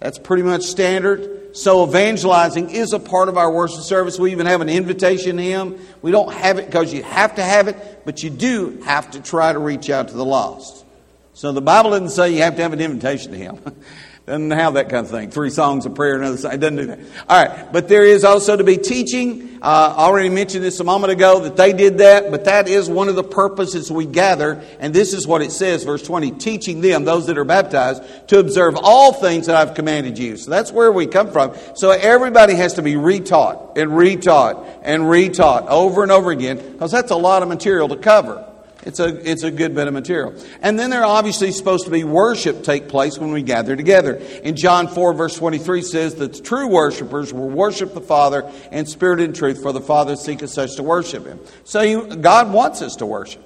That's 0.00 0.18
pretty 0.18 0.42
much 0.42 0.62
standard. 0.62 1.56
So 1.56 1.86
evangelizing 1.86 2.70
is 2.70 2.92
a 2.92 2.98
part 2.98 3.28
of 3.28 3.36
our 3.36 3.52
worship 3.52 3.82
service. 3.82 4.18
We 4.18 4.32
even 4.32 4.46
have 4.46 4.60
an 4.60 4.68
invitation 4.68 5.36
hymn. 5.36 5.78
We 6.00 6.10
don't 6.10 6.32
have 6.32 6.58
it 6.58 6.66
because 6.66 6.92
you 6.92 7.02
have 7.02 7.34
to 7.36 7.42
have 7.42 7.68
it, 7.68 8.02
but 8.04 8.22
you 8.22 8.30
do 8.30 8.80
have 8.84 9.10
to 9.12 9.20
try 9.20 9.52
to 9.52 9.58
reach 9.58 9.90
out 9.90 10.08
to 10.08 10.14
the 10.14 10.24
lost. 10.24 10.84
So 11.34 11.52
the 11.52 11.60
Bible 11.60 11.90
doesn't 11.90 12.10
say 12.10 12.34
you 12.34 12.42
have 12.42 12.56
to 12.56 12.62
have 12.62 12.72
an 12.72 12.80
invitation 12.80 13.32
to 13.32 13.38
Him. 13.38 13.58
doesn't 14.30 14.50
have 14.52 14.74
that 14.74 14.88
kind 14.88 15.04
of 15.04 15.10
thing. 15.10 15.30
Three 15.30 15.50
songs 15.50 15.86
of 15.86 15.94
prayer, 15.94 16.16
another 16.16 16.36
song. 16.36 16.52
It 16.52 16.58
doesn't 16.58 16.76
do 16.76 16.86
that. 16.86 16.98
All 17.28 17.44
right. 17.44 17.72
But 17.72 17.88
there 17.88 18.04
is 18.04 18.24
also 18.24 18.56
to 18.56 18.64
be 18.64 18.76
teaching. 18.76 19.58
Uh, 19.62 19.94
I 19.96 20.04
already 20.04 20.30
mentioned 20.30 20.64
this 20.64 20.80
a 20.80 20.84
moment 20.84 21.12
ago 21.12 21.40
that 21.40 21.56
they 21.56 21.72
did 21.72 21.98
that, 21.98 22.30
but 22.30 22.44
that 22.46 22.66
is 22.68 22.88
one 22.88 23.08
of 23.08 23.14
the 23.14 23.22
purposes 23.22 23.90
we 23.90 24.06
gather. 24.06 24.62
And 24.78 24.94
this 24.94 25.12
is 25.12 25.26
what 25.26 25.42
it 25.42 25.52
says, 25.52 25.84
verse 25.84 26.02
20, 26.02 26.30
teaching 26.32 26.80
them, 26.80 27.04
those 27.04 27.26
that 27.26 27.36
are 27.36 27.44
baptized, 27.44 28.02
to 28.28 28.38
observe 28.38 28.76
all 28.76 29.12
things 29.12 29.46
that 29.46 29.56
I've 29.56 29.74
commanded 29.74 30.18
you. 30.18 30.36
So 30.36 30.50
that's 30.50 30.72
where 30.72 30.90
we 30.90 31.06
come 31.06 31.30
from. 31.30 31.54
So 31.74 31.90
everybody 31.90 32.54
has 32.54 32.74
to 32.74 32.82
be 32.82 32.94
retaught 32.94 33.76
and 33.76 33.90
retaught 33.90 34.80
and 34.82 35.02
retaught 35.02 35.66
over 35.66 36.02
and 36.02 36.10
over 36.10 36.30
again 36.30 36.56
because 36.72 36.90
that's 36.90 37.10
a 37.10 37.16
lot 37.16 37.42
of 37.42 37.48
material 37.48 37.88
to 37.88 37.96
cover. 37.96 38.49
It's 38.82 38.98
a, 38.98 39.30
it's 39.30 39.42
a 39.42 39.50
good 39.50 39.74
bit 39.74 39.88
of 39.88 39.94
material. 39.94 40.34
And 40.62 40.78
then 40.78 40.88
there 40.88 41.04
obviously 41.04 41.52
supposed 41.52 41.84
to 41.84 41.90
be 41.90 42.02
worship 42.02 42.62
take 42.62 42.88
place 42.88 43.18
when 43.18 43.30
we 43.30 43.42
gather 43.42 43.76
together. 43.76 44.14
In 44.42 44.56
John 44.56 44.88
4, 44.88 45.12
verse 45.12 45.36
23 45.36 45.82
says 45.82 46.14
that 46.14 46.32
the 46.32 46.40
true 46.40 46.66
worshipers 46.66 47.32
will 47.32 47.50
worship 47.50 47.92
the 47.92 48.00
Father 48.00 48.50
in 48.72 48.86
spirit 48.86 49.20
and 49.20 49.34
truth, 49.34 49.62
for 49.62 49.72
the 49.72 49.82
Father 49.82 50.16
seeketh 50.16 50.50
such 50.50 50.76
to 50.76 50.82
worship 50.82 51.26
Him. 51.26 51.40
So 51.64 51.82
you, 51.82 52.16
God 52.16 52.52
wants 52.52 52.80
us 52.80 52.96
to 52.96 53.06
worship. 53.06 53.42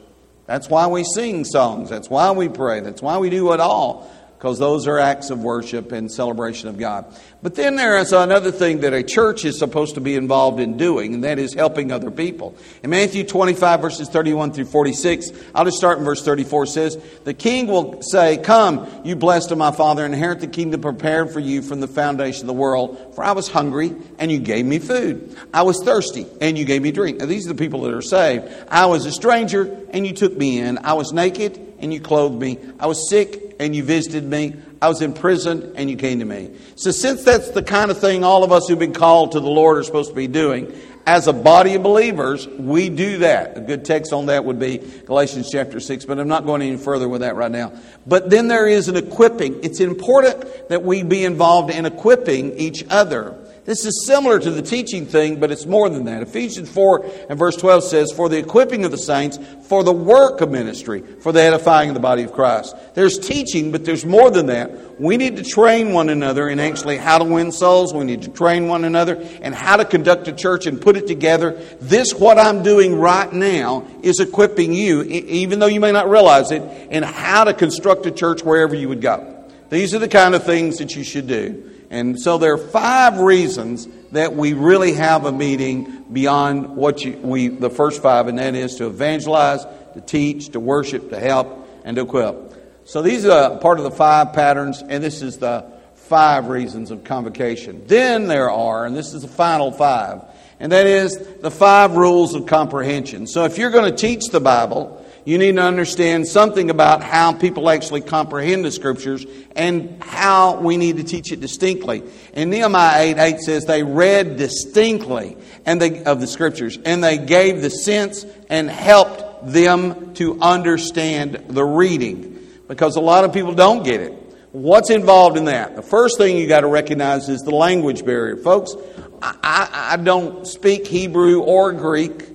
That's 0.46 0.68
why 0.68 0.86
we 0.86 1.04
sing 1.04 1.44
songs. 1.44 1.90
That's 1.90 2.08
why 2.08 2.30
we 2.30 2.48
pray. 2.48 2.80
That's 2.80 3.02
why 3.02 3.18
we 3.18 3.30
do 3.30 3.52
it 3.52 3.60
all 3.60 4.10
because 4.44 4.58
those 4.58 4.86
are 4.86 4.98
acts 4.98 5.30
of 5.30 5.42
worship 5.42 5.90
and 5.90 6.12
celebration 6.12 6.68
of 6.68 6.76
God. 6.76 7.06
But 7.42 7.54
then 7.54 7.76
there 7.76 7.96
is 7.96 8.12
another 8.12 8.52
thing 8.52 8.80
that 8.80 8.92
a 8.92 9.02
church 9.02 9.46
is 9.46 9.58
supposed 9.58 9.94
to 9.94 10.02
be 10.02 10.16
involved 10.16 10.60
in 10.60 10.76
doing, 10.76 11.14
and 11.14 11.24
that 11.24 11.38
is 11.38 11.54
helping 11.54 11.90
other 11.90 12.10
people. 12.10 12.54
In 12.82 12.90
Matthew 12.90 13.24
25, 13.24 13.80
verses 13.80 14.10
31 14.10 14.52
through 14.52 14.66
46, 14.66 15.30
I'll 15.54 15.64
just 15.64 15.78
start 15.78 15.96
in 15.96 16.04
verse 16.04 16.22
34, 16.22 16.66
says, 16.66 17.02
The 17.24 17.32
king 17.32 17.68
will 17.68 18.02
say, 18.02 18.36
Come, 18.36 18.86
you 19.02 19.16
blessed 19.16 19.50
of 19.50 19.56
my 19.56 19.72
Father, 19.72 20.04
inherit 20.04 20.40
the 20.40 20.46
kingdom 20.46 20.82
prepared 20.82 21.32
for 21.32 21.40
you 21.40 21.62
from 21.62 21.80
the 21.80 21.88
foundation 21.88 22.42
of 22.42 22.48
the 22.48 22.52
world. 22.52 23.14
For 23.14 23.24
I 23.24 23.32
was 23.32 23.48
hungry, 23.48 23.94
and 24.18 24.30
you 24.30 24.40
gave 24.40 24.66
me 24.66 24.78
food. 24.78 25.38
I 25.54 25.62
was 25.62 25.82
thirsty, 25.82 26.26
and 26.42 26.58
you 26.58 26.66
gave 26.66 26.82
me 26.82 26.92
drink. 26.92 27.18
Now, 27.18 27.24
these 27.24 27.46
are 27.46 27.54
the 27.54 27.58
people 27.58 27.80
that 27.82 27.94
are 27.94 28.02
saved. 28.02 28.46
I 28.68 28.84
was 28.84 29.06
a 29.06 29.12
stranger, 29.12 29.86
and 29.88 30.06
you 30.06 30.12
took 30.12 30.36
me 30.36 30.60
in. 30.60 30.76
I 30.84 30.92
was 30.92 31.14
naked, 31.14 31.73
and 31.84 31.92
you 31.92 32.00
clothed 32.00 32.40
me. 32.40 32.58
I 32.80 32.86
was 32.86 33.10
sick 33.10 33.56
and 33.60 33.76
you 33.76 33.84
visited 33.84 34.24
me. 34.24 34.56
I 34.80 34.88
was 34.88 35.02
in 35.02 35.12
prison 35.12 35.74
and 35.76 35.90
you 35.90 35.96
came 35.96 36.18
to 36.18 36.24
me. 36.24 36.50
So, 36.76 36.90
since 36.90 37.22
that's 37.22 37.50
the 37.50 37.62
kind 37.62 37.90
of 37.90 38.00
thing 38.00 38.24
all 38.24 38.42
of 38.42 38.50
us 38.50 38.66
who've 38.66 38.78
been 38.78 38.94
called 38.94 39.32
to 39.32 39.40
the 39.40 39.50
Lord 39.50 39.76
are 39.76 39.82
supposed 39.82 40.08
to 40.08 40.16
be 40.16 40.26
doing, 40.26 40.74
as 41.06 41.28
a 41.28 41.34
body 41.34 41.74
of 41.74 41.82
believers, 41.82 42.48
we 42.48 42.88
do 42.88 43.18
that. 43.18 43.58
A 43.58 43.60
good 43.60 43.84
text 43.84 44.14
on 44.14 44.26
that 44.26 44.46
would 44.46 44.58
be 44.58 44.78
Galatians 44.78 45.50
chapter 45.52 45.78
6, 45.78 46.06
but 46.06 46.18
I'm 46.18 46.26
not 46.26 46.46
going 46.46 46.62
any 46.62 46.78
further 46.78 47.06
with 47.06 47.20
that 47.20 47.36
right 47.36 47.50
now. 47.50 47.74
But 48.06 48.30
then 48.30 48.48
there 48.48 48.66
is 48.66 48.88
an 48.88 48.96
equipping. 48.96 49.62
It's 49.62 49.80
important 49.80 50.70
that 50.70 50.82
we 50.82 51.02
be 51.02 51.26
involved 51.26 51.70
in 51.70 51.84
equipping 51.84 52.56
each 52.56 52.82
other. 52.88 53.38
This 53.64 53.86
is 53.86 54.04
similar 54.06 54.38
to 54.38 54.50
the 54.50 54.60
teaching 54.60 55.06
thing, 55.06 55.40
but 55.40 55.50
it's 55.50 55.64
more 55.64 55.88
than 55.88 56.04
that. 56.04 56.22
Ephesians 56.22 56.68
4 56.68 57.06
and 57.30 57.38
verse 57.38 57.56
12 57.56 57.84
says, 57.84 58.12
For 58.12 58.28
the 58.28 58.36
equipping 58.36 58.84
of 58.84 58.90
the 58.90 58.98
saints, 58.98 59.38
for 59.62 59.82
the 59.82 59.92
work 59.92 60.42
of 60.42 60.50
ministry, 60.50 61.00
for 61.00 61.32
the 61.32 61.40
edifying 61.40 61.88
of 61.88 61.94
the 61.94 62.00
body 62.00 62.24
of 62.24 62.32
Christ. 62.34 62.76
There's 62.92 63.18
teaching, 63.18 63.72
but 63.72 63.86
there's 63.86 64.04
more 64.04 64.30
than 64.30 64.46
that. 64.46 65.00
We 65.00 65.16
need 65.16 65.36
to 65.38 65.42
train 65.42 65.94
one 65.94 66.10
another 66.10 66.46
in 66.50 66.60
actually 66.60 66.98
how 66.98 67.16
to 67.16 67.24
win 67.24 67.52
souls. 67.52 67.94
We 67.94 68.04
need 68.04 68.22
to 68.22 68.30
train 68.30 68.68
one 68.68 68.84
another 68.84 69.16
and 69.40 69.54
how 69.54 69.78
to 69.78 69.86
conduct 69.86 70.28
a 70.28 70.32
church 70.32 70.66
and 70.66 70.78
put 70.78 70.98
it 70.98 71.06
together. 71.06 71.52
This, 71.80 72.12
what 72.12 72.38
I'm 72.38 72.62
doing 72.62 72.94
right 72.94 73.32
now, 73.32 73.86
is 74.02 74.20
equipping 74.20 74.74
you, 74.74 75.04
even 75.04 75.58
though 75.58 75.66
you 75.66 75.80
may 75.80 75.92
not 75.92 76.10
realize 76.10 76.50
it, 76.50 76.60
in 76.90 77.02
how 77.02 77.44
to 77.44 77.54
construct 77.54 78.04
a 78.04 78.10
church 78.10 78.42
wherever 78.42 78.74
you 78.74 78.90
would 78.90 79.00
go. 79.00 79.30
These 79.70 79.94
are 79.94 79.98
the 79.98 80.08
kind 80.08 80.34
of 80.34 80.44
things 80.44 80.76
that 80.78 80.94
you 80.94 81.02
should 81.02 81.26
do. 81.26 81.73
And 81.94 82.20
so 82.20 82.38
there 82.38 82.54
are 82.54 82.58
five 82.58 83.20
reasons 83.20 83.86
that 84.10 84.34
we 84.34 84.52
really 84.52 84.94
have 84.94 85.26
a 85.26 85.32
meeting 85.32 86.04
beyond 86.12 86.74
what 86.74 87.04
you, 87.04 87.16
we, 87.18 87.46
the 87.46 87.70
first 87.70 88.02
five, 88.02 88.26
and 88.26 88.38
that 88.40 88.56
is 88.56 88.74
to 88.76 88.86
evangelize, 88.86 89.64
to 89.94 90.00
teach, 90.00 90.48
to 90.50 90.60
worship, 90.60 91.10
to 91.10 91.20
help, 91.20 91.68
and 91.84 91.96
to 91.96 92.02
equip. 92.02 92.82
So 92.84 93.00
these 93.00 93.24
are 93.24 93.58
part 93.58 93.78
of 93.78 93.84
the 93.84 93.92
five 93.92 94.32
patterns, 94.32 94.82
and 94.82 95.04
this 95.04 95.22
is 95.22 95.38
the 95.38 95.72
five 95.94 96.48
reasons 96.48 96.90
of 96.90 97.04
convocation. 97.04 97.86
Then 97.86 98.26
there 98.26 98.50
are, 98.50 98.86
and 98.86 98.96
this 98.96 99.14
is 99.14 99.22
the 99.22 99.28
final 99.28 99.70
five, 99.70 100.22
and 100.58 100.72
that 100.72 100.86
is 100.86 101.16
the 101.16 101.50
five 101.50 101.96
rules 101.96 102.34
of 102.34 102.46
comprehension. 102.46 103.28
So 103.28 103.44
if 103.44 103.56
you're 103.56 103.70
going 103.70 103.88
to 103.88 103.96
teach 103.96 104.24
the 104.32 104.40
Bible, 104.40 105.03
you 105.24 105.38
need 105.38 105.56
to 105.56 105.62
understand 105.62 106.28
something 106.28 106.68
about 106.68 107.02
how 107.02 107.32
people 107.32 107.70
actually 107.70 108.02
comprehend 108.02 108.64
the 108.64 108.70
scriptures 108.70 109.24
and 109.56 110.02
how 110.02 110.60
we 110.60 110.76
need 110.76 110.98
to 110.98 111.04
teach 111.04 111.32
it 111.32 111.40
distinctly. 111.40 112.02
And 112.34 112.50
Nehemiah 112.50 113.14
8 113.14 113.18
8 113.18 113.40
says 113.40 113.64
they 113.64 113.82
read 113.82 114.36
distinctly 114.36 115.36
and 115.64 115.80
they, 115.80 116.04
of 116.04 116.20
the 116.20 116.26
scriptures 116.26 116.78
and 116.84 117.02
they 117.02 117.16
gave 117.16 117.62
the 117.62 117.70
sense 117.70 118.26
and 118.50 118.68
helped 118.68 119.50
them 119.50 120.14
to 120.14 120.40
understand 120.40 121.44
the 121.48 121.64
reading 121.64 122.46
because 122.68 122.96
a 122.96 123.00
lot 123.00 123.24
of 123.24 123.32
people 123.32 123.54
don't 123.54 123.82
get 123.82 124.00
it. 124.00 124.12
What's 124.52 124.90
involved 124.90 125.36
in 125.36 125.46
that? 125.46 125.74
The 125.74 125.82
first 125.82 126.18
thing 126.18 126.36
you 126.36 126.46
got 126.46 126.60
to 126.60 126.68
recognize 126.68 127.28
is 127.28 127.40
the 127.40 127.54
language 127.54 128.04
barrier. 128.04 128.36
Folks, 128.36 128.74
I, 129.20 129.36
I, 129.42 129.94
I 129.94 129.96
don't 129.96 130.46
speak 130.46 130.86
Hebrew 130.86 131.40
or 131.40 131.72
Greek. 131.72 132.33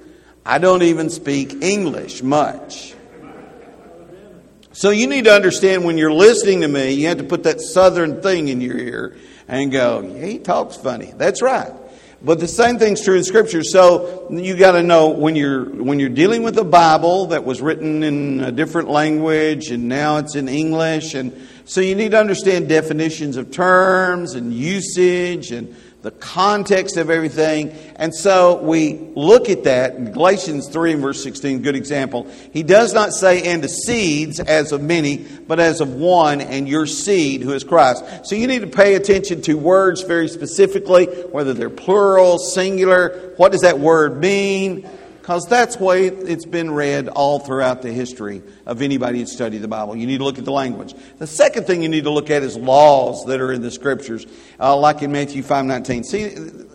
I 0.50 0.58
don't 0.58 0.82
even 0.82 1.12
speak 1.12 1.62
English 1.62 2.24
much. 2.24 2.96
So 4.72 4.90
you 4.90 5.06
need 5.06 5.26
to 5.26 5.32
understand 5.32 5.84
when 5.84 6.00
you're 6.00 6.12
listening 6.12 6.62
to 6.62 6.68
me, 6.68 6.94
you 6.94 7.08
have 7.10 7.20
to 7.20 7.24
put 7.24 7.44
that 7.44 7.62
southern 7.62 8.24
thing 8.24 8.48
in 8.48 8.60
your 8.60 8.76
ear 8.76 9.16
and 9.48 9.72
go, 9.72 10.02
yeah, 10.02 10.26
he 10.26 10.40
talks 10.40 10.76
funny. 10.76 11.14
That's 11.16 11.44
right. 11.44 11.72
But 12.24 12.40
the 12.40 12.48
same 12.48 12.80
thing's 12.80 13.04
true 13.04 13.16
in 13.16 13.24
Scripture. 13.24 13.64
So 13.64 14.28
you 14.32 14.58
got 14.58 14.72
to 14.72 14.82
know 14.82 15.10
when 15.10 15.36
you're 15.36 15.66
when 15.66 16.00
you're 16.00 16.10
dealing 16.10 16.42
with 16.42 16.58
a 16.58 16.64
Bible 16.64 17.28
that 17.28 17.46
was 17.46 17.62
written 17.62 18.02
in 18.02 18.40
a 18.40 18.52
different 18.52 18.90
language 18.90 19.70
and 19.70 19.88
now 19.88 20.18
it's 20.18 20.36
in 20.36 20.50
English, 20.50 21.14
and 21.14 21.48
so 21.66 21.80
you 21.80 21.94
need 21.94 22.12
to 22.12 22.20
understand 22.20 22.68
definitions 22.68 23.38
of 23.38 23.52
terms 23.52 24.34
and 24.34 24.52
usage 24.52 25.52
and 25.52 25.76
the 26.02 26.12
context 26.12 26.96
of 26.96 27.10
everything. 27.10 27.72
And 27.98 28.16
so 28.16 28.62
we 28.62 28.94
look 29.16 29.50
at 29.50 29.66
that 29.66 29.96
in 29.96 30.14
Galatians 30.14 30.70
3 30.70 30.94
and 30.94 31.02
verse 31.02 31.22
16, 31.22 31.62
good 31.62 31.76
example. 31.76 32.28
He 32.54 32.64
does 32.64 32.94
not 32.94 33.12
say, 33.12 33.44
and 33.44 33.62
to 33.64 33.68
seeds 33.68 34.40
as 34.40 34.72
of 34.72 34.82
many, 34.82 35.18
but 35.18 35.60
as 35.60 35.82
of 35.82 35.94
one, 35.94 36.40
and 36.40 36.70
your 36.70 36.86
seed, 36.86 37.42
who 37.42 37.52
is 37.52 37.66
Christ. 37.66 38.06
So 38.24 38.36
you 38.36 38.48
need 38.48 38.62
to 38.62 38.68
pay 38.68 38.96
attention 38.96 39.42
to 39.44 39.58
words 39.58 40.04
very 40.04 40.30
specifically, 40.30 41.06
whether 41.06 41.54
they're 41.54 41.70
plural, 41.70 42.38
singular, 42.40 43.34
what 43.36 43.52
does 43.52 43.62
that 43.62 43.80
word 43.80 44.22
mean? 44.22 44.90
Because 45.30 45.46
that's 45.46 45.76
the 45.76 45.84
way 45.84 46.08
it's 46.08 46.46
been 46.46 46.72
read 46.72 47.08
all 47.08 47.38
throughout 47.38 47.84
the 47.84 47.92
history 47.92 48.42
of 48.66 48.82
anybody 48.82 49.20
who 49.20 49.28
studied 49.28 49.60
the 49.60 49.68
Bible. 49.68 49.96
You 49.96 50.08
need 50.08 50.18
to 50.18 50.24
look 50.24 50.40
at 50.40 50.44
the 50.44 50.52
language. 50.52 50.96
The 51.20 51.28
second 51.28 51.68
thing 51.68 51.84
you 51.84 51.88
need 51.88 52.06
to 52.06 52.10
look 52.10 52.32
at 52.32 52.42
is 52.42 52.58
laws 52.58 53.26
that 53.26 53.40
are 53.40 53.52
in 53.52 53.62
the 53.62 53.70
Scriptures, 53.70 54.26
uh, 54.60 54.76
like 54.76 55.04
in 55.04 55.12
Matthew 55.12 55.44
5.19. 55.44 56.04
See, 56.04 56.22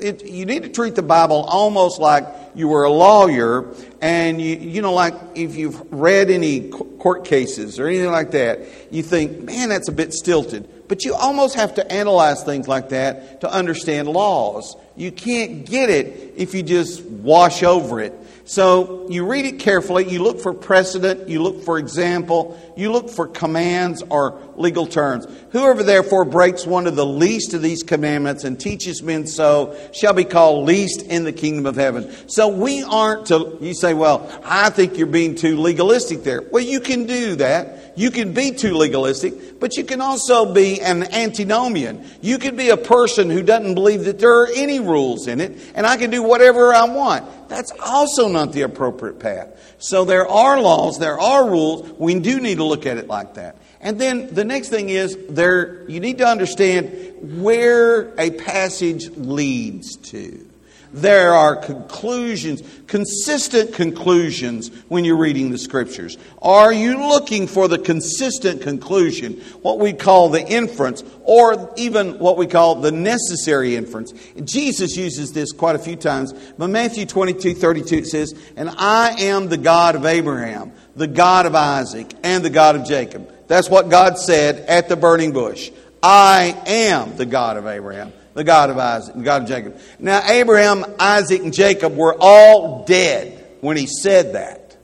it, 0.07 0.25
you 0.25 0.47
need 0.47 0.62
to 0.62 0.69
treat 0.69 0.95
the 0.95 1.03
Bible 1.03 1.43
almost 1.49 1.99
like 1.99 2.29
you 2.55 2.69
were 2.69 2.85
a 2.85 2.93
lawyer, 2.93 3.75
and 4.01 4.40
you, 4.40 4.55
you 4.55 4.83
know, 4.83 4.93
like 4.93 5.14
if 5.35 5.57
you've 5.57 5.93
read 5.93 6.31
any 6.31 6.69
court 6.69 7.25
cases 7.25 7.81
or 7.81 7.88
anything 7.88 8.12
like 8.12 8.31
that, 8.31 8.61
you 8.93 9.03
think, 9.03 9.43
man, 9.43 9.69
that's 9.69 9.88
a 9.88 9.93
bit 9.93 10.12
stilted. 10.12 10.87
But 10.87 11.05
you 11.05 11.14
almost 11.14 11.57
have 11.57 11.75
to 11.75 11.93
analyze 11.93 12.45
things 12.45 12.69
like 12.69 12.90
that 12.90 13.40
to 13.40 13.51
understand 13.51 14.07
laws. 14.07 14.77
You 14.95 15.11
can't 15.11 15.67
get 15.67 15.90
it 15.90 16.35
if 16.37 16.55
you 16.55 16.62
just 16.62 17.03
wash 17.03 17.64
over 17.64 18.01
it 18.01 18.14
so 18.47 19.09
you 19.09 19.25
read 19.25 19.47
it 19.47 19.59
carefully, 19.59 20.07
you 20.07 20.23
look 20.23 20.39
for 20.39 20.53
precedent, 20.53 21.31
you 21.31 21.43
look 21.43 21.63
for 21.63 21.79
example, 21.79 22.61
you 22.77 22.93
look 22.93 23.09
for 23.09 23.27
commands 23.27 24.03
or 24.11 24.39
legal 24.57 24.87
terms. 24.87 25.27
Whoever 25.53 25.83
therefore 25.83 26.27
breaks 26.27 26.67
one 26.67 26.87
of 26.87 26.95
the 26.95 27.07
least 27.07 27.55
of 27.55 27.63
these 27.63 27.83
commandments 27.83 28.45
and 28.45 28.61
teaches 28.61 29.03
men 29.03 29.27
so 29.27 29.75
shall 29.93 30.13
be 30.13 30.25
called 30.25 30.67
least 30.67 31.03
in 31.03 31.25
the 31.25 31.33
kingdom 31.33 31.65
of 31.65 31.77
heaven. 31.77 32.13
So 32.29 32.49
we 32.49 32.83
aren't 32.83 33.27
to, 33.27 33.57
you 33.63 33.75
say, 33.75 33.95
well, 33.95 34.31
I 34.45 34.69
think 34.69 34.99
you're 34.99 35.07
being 35.07 35.37
too 35.37 35.57
legalistic 35.59 36.23
there. 36.23 36.43
Well, 36.43 36.65
you 36.65 36.81
can 36.81 37.07
do 37.07 37.37
that. 37.37 37.81
You 37.97 38.11
can 38.11 38.33
be 38.35 38.51
too 38.51 38.75
legalistic, 38.75 39.61
but 39.61 39.77
you 39.77 39.85
can 39.85 40.01
also 40.01 40.53
be 40.53 40.81
an 40.81 41.05
antinomian. 41.15 42.05
You 42.21 42.39
can 42.39 42.57
be 42.57 42.71
a 42.71 42.77
person 42.77 43.31
who 43.31 43.43
doesn't 43.43 43.75
believe 43.75 44.05
that 44.05 44.19
there 44.19 44.41
are 44.41 44.49
any 44.53 44.81
rules 44.81 45.29
in 45.29 45.41
it, 45.41 45.57
and 45.77 45.87
I 45.87 45.97
can 45.97 46.11
do 46.11 46.23
whatever 46.23 46.75
I 46.75 46.85
want. 46.85 47.44
That's 47.55 47.73
also 47.79 48.27
not 48.27 48.53
the 48.53 48.62
appropriate 48.62 49.21
path. 49.21 49.77
So 49.79 50.05
there 50.05 50.27
are 50.27 50.61
laws, 50.61 50.99
there 50.99 51.21
are 51.21 51.49
rules. 51.49 51.88
We 51.99 52.19
do 52.19 52.40
need 52.40 52.57
to 52.57 52.64
look 52.64 52.85
at 52.85 52.97
it 52.97 53.07
like 53.07 53.35
that. 53.35 53.59
And 53.81 54.01
then 54.01 54.35
the 54.35 54.45
next 54.45 54.71
thing 54.71 54.88
is 54.88 55.17
there 55.29 55.88
you 55.88 56.01
need 56.01 56.19
to 56.19 56.27
understand 56.27 57.43
where 57.43 58.12
a 58.19 58.31
passage 58.31 59.09
leads 59.11 59.97
to. 60.09 60.51
There 60.95 61.35
are 61.35 61.57
conclusions, 61.57 62.63
consistent 62.87 63.75
conclusions 63.75 64.69
when 64.87 65.05
you're 65.05 65.19
reading 65.19 65.51
the 65.51 65.59
scriptures. 65.59 66.17
Are 66.41 66.73
you 66.73 67.09
looking 67.09 67.49
for 67.49 67.67
the 67.67 67.79
consistent 67.79 68.63
conclusion, 68.63 69.41
what 69.63 69.81
we 69.81 69.93
call 69.93 70.29
the 70.29 70.47
inference, 70.47 71.03
or 71.25 71.75
even 71.77 72.21
what 72.21 72.37
we 72.37 72.47
call 72.47 72.77
the 72.77 72.93
necessary 72.93 73.75
inference? 73.75 74.15
Jesus 74.45 74.97
uses 74.97 75.33
this 75.33 75.51
quite 75.51 75.75
a 75.75 75.81
few 75.81 75.97
times, 75.97 76.33
but 76.57 76.69
Matthew 76.69 77.07
22 77.07 77.55
32 77.55 77.97
it 77.97 78.07
says, 78.07 78.35
And 78.55 78.71
I 78.71 79.17
am 79.23 79.49
the 79.49 79.57
God 79.57 79.97
of 79.97 80.07
Abraham, 80.07 80.71
the 80.95 81.09
God 81.09 81.47
of 81.47 81.57
Isaac, 81.57 82.15
and 82.23 82.45
the 82.45 82.51
God 82.51 82.77
of 82.77 82.87
Jacob. 82.87 83.33
That's 83.49 83.69
what 83.69 83.89
God 83.89 84.17
said 84.17 84.61
at 84.69 84.89
the 84.89 84.97
burning 84.97 85.33
bush. 85.33 85.73
I 86.05 86.57
am 86.67 87.17
the 87.17 87.27
God 87.27 87.57
of 87.57 87.67
Abraham 87.67 88.13
the 88.35 88.44
God 88.44 88.70
of 88.70 88.79
Isaac, 88.79 89.14
the 89.14 89.23
God 89.23 89.42
of 89.42 89.49
Jacob. 89.49 89.79
Now, 89.99 90.20
Abraham, 90.29 90.85
Isaac, 90.99 91.42
and 91.42 91.55
Jacob 91.55 91.97
were 91.97 92.14
all 92.18 92.85
dead 92.85 93.57
when 93.61 93.77
he 93.77 93.87
said 93.87 94.35
that. 94.35 94.77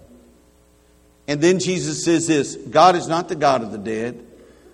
And 1.28 1.40
then 1.40 1.58
Jesus 1.58 2.04
says 2.04 2.26
this 2.26 2.56
God 2.56 2.96
is 2.96 3.06
not 3.06 3.28
the 3.28 3.36
God 3.36 3.62
of 3.62 3.72
the 3.72 3.78
dead, 3.78 4.24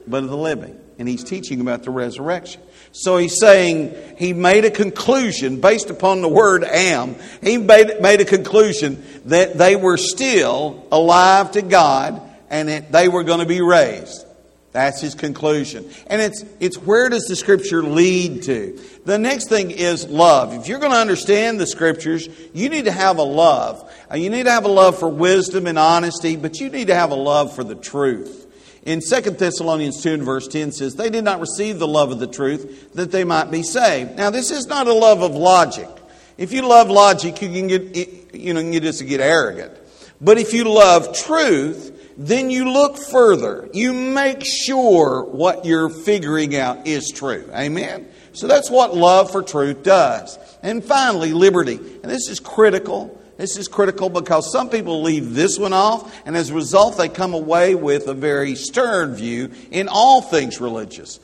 but 0.07 0.23
of 0.23 0.31
the 0.31 0.37
living. 0.37 0.81
And 0.99 1.07
he's 1.07 1.25
teaching 1.25 1.61
about 1.61 1.83
the 1.83 1.91
resurrection. 1.91 2.63
So 2.93 3.19
he's 3.19 3.39
saying 3.39 3.95
he 4.17 4.33
made 4.33 4.65
a 4.65 4.71
conclusion 4.71 5.61
based 5.61 5.91
upon 5.91 6.23
the 6.23 6.29
word 6.29 6.65
am. 6.65 7.17
He 7.43 7.59
made, 7.59 8.01
made 8.01 8.23
a 8.23 8.25
conclusion 8.25 9.05
that 9.27 9.59
they 9.59 9.77
were 9.77 9.99
still 9.99 10.87
alive 10.91 11.51
to 11.53 11.63
God 11.63 12.23
and 12.49 12.71
that 12.71 12.91
they 12.93 13.09
were 13.09 13.25
going 13.25 13.41
to 13.41 13.47
be 13.47 13.61
raised. 13.61 14.26
That's 14.77 15.01
his 15.01 15.15
conclusion. 15.15 15.91
And 16.09 16.21
it's, 16.21 16.45
it's 16.61 16.77
where 16.77 17.09
does 17.09 17.25
the 17.25 17.35
scripture 17.35 17.83
lead 17.83 18.43
to? 18.43 18.79
The 19.07 19.17
next 19.17 19.49
thing 19.49 19.71
is 19.71 20.07
love. 20.07 20.53
If 20.53 20.69
you're 20.69 20.81
going 20.81 20.93
to 20.93 20.99
understand 20.99 21.59
the 21.59 21.67
scriptures, 21.67 22.29
you 22.53 22.69
need 22.69 22.85
to 22.85 22.93
have 22.93 23.17
a 23.17 23.23
love. 23.23 23.91
Uh, 24.13 24.17
you 24.17 24.29
need 24.29 24.43
to 24.43 24.51
have 24.51 24.67
a 24.67 24.69
love 24.69 24.99
for 24.99 25.09
wisdom 25.09 25.67
and 25.67 25.79
honesty, 25.79 26.37
but 26.37 26.61
you 26.61 26.69
need 26.69 26.89
to 26.89 26.95
have 26.95 27.11
a 27.11 27.15
love 27.15 27.57
for 27.57 27.65
the 27.65 27.75
truth. 27.75 28.47
In 28.83 29.01
2 29.01 29.21
Thessalonians 29.31 30.03
2 30.03 30.13
and 30.13 30.23
verse 30.23 30.47
10 30.47 30.73
says, 30.73 30.95
They 30.95 31.09
did 31.09 31.25
not 31.25 31.41
receive 31.41 31.79
the 31.79 31.89
love 31.89 32.11
of 32.11 32.19
the 32.19 32.27
truth 32.27 32.93
that 32.93 33.11
they 33.11 33.25
might 33.25 33.51
be 33.51 33.63
saved. 33.63 34.17
Now, 34.19 34.29
this 34.29 34.51
is 34.51 34.67
not 34.67 34.89
a 34.89 34.93
love 34.93 35.23
of 35.23 35.35
logic. 35.35 35.89
If 36.37 36.53
you 36.53 36.69
love 36.69 36.91
logic, 36.91 37.41
you 37.41 37.49
can 37.49 37.67
get, 37.67 38.35
you 38.35 38.53
know, 38.53 38.61
you 38.61 38.79
just 38.81 39.07
get 39.07 39.23
arrogant. 39.23 39.73
But 40.21 40.37
if 40.37 40.53
you 40.53 40.65
love 40.65 41.17
truth, 41.17 41.96
then 42.17 42.51
you 42.51 42.71
look 42.71 42.97
further. 42.97 43.69
You 43.73 43.93
make 43.93 44.45
sure 44.45 45.25
what 45.25 45.65
you're 45.65 45.91
figuring 45.91 46.57
out 46.57 46.87
is 46.87 47.11
true. 47.11 47.49
Amen? 47.55 48.09
So 48.33 48.47
that's 48.47 48.71
what 48.71 48.95
love 48.95 49.31
for 49.31 49.43
truth 49.43 49.83
does. 49.83 50.39
And 50.63 50.85
finally, 50.85 51.33
liberty. 51.33 51.77
And 51.77 52.05
this 52.05 52.29
is 52.29 52.41
critical. 52.41 53.21
This 53.37 53.59
is 53.59 53.69
critical 53.69 54.09
because 54.09 54.51
some 54.51 54.71
people 54.71 55.03
leave 55.03 55.35
this 55.35 55.59
one 55.59 55.75
off, 55.75 56.15
and 56.25 56.37
as 56.37 56.49
a 56.49 56.55
result, 56.55 56.97
they 56.97 57.11
come 57.11 57.35
away 57.35 57.75
with 57.75 58.09
a 58.09 58.15
very 58.15 58.55
stern 58.55 59.15
view 59.15 59.51
in 59.71 59.89
all 59.89 60.23
things 60.23 60.59
religious. 60.59 61.21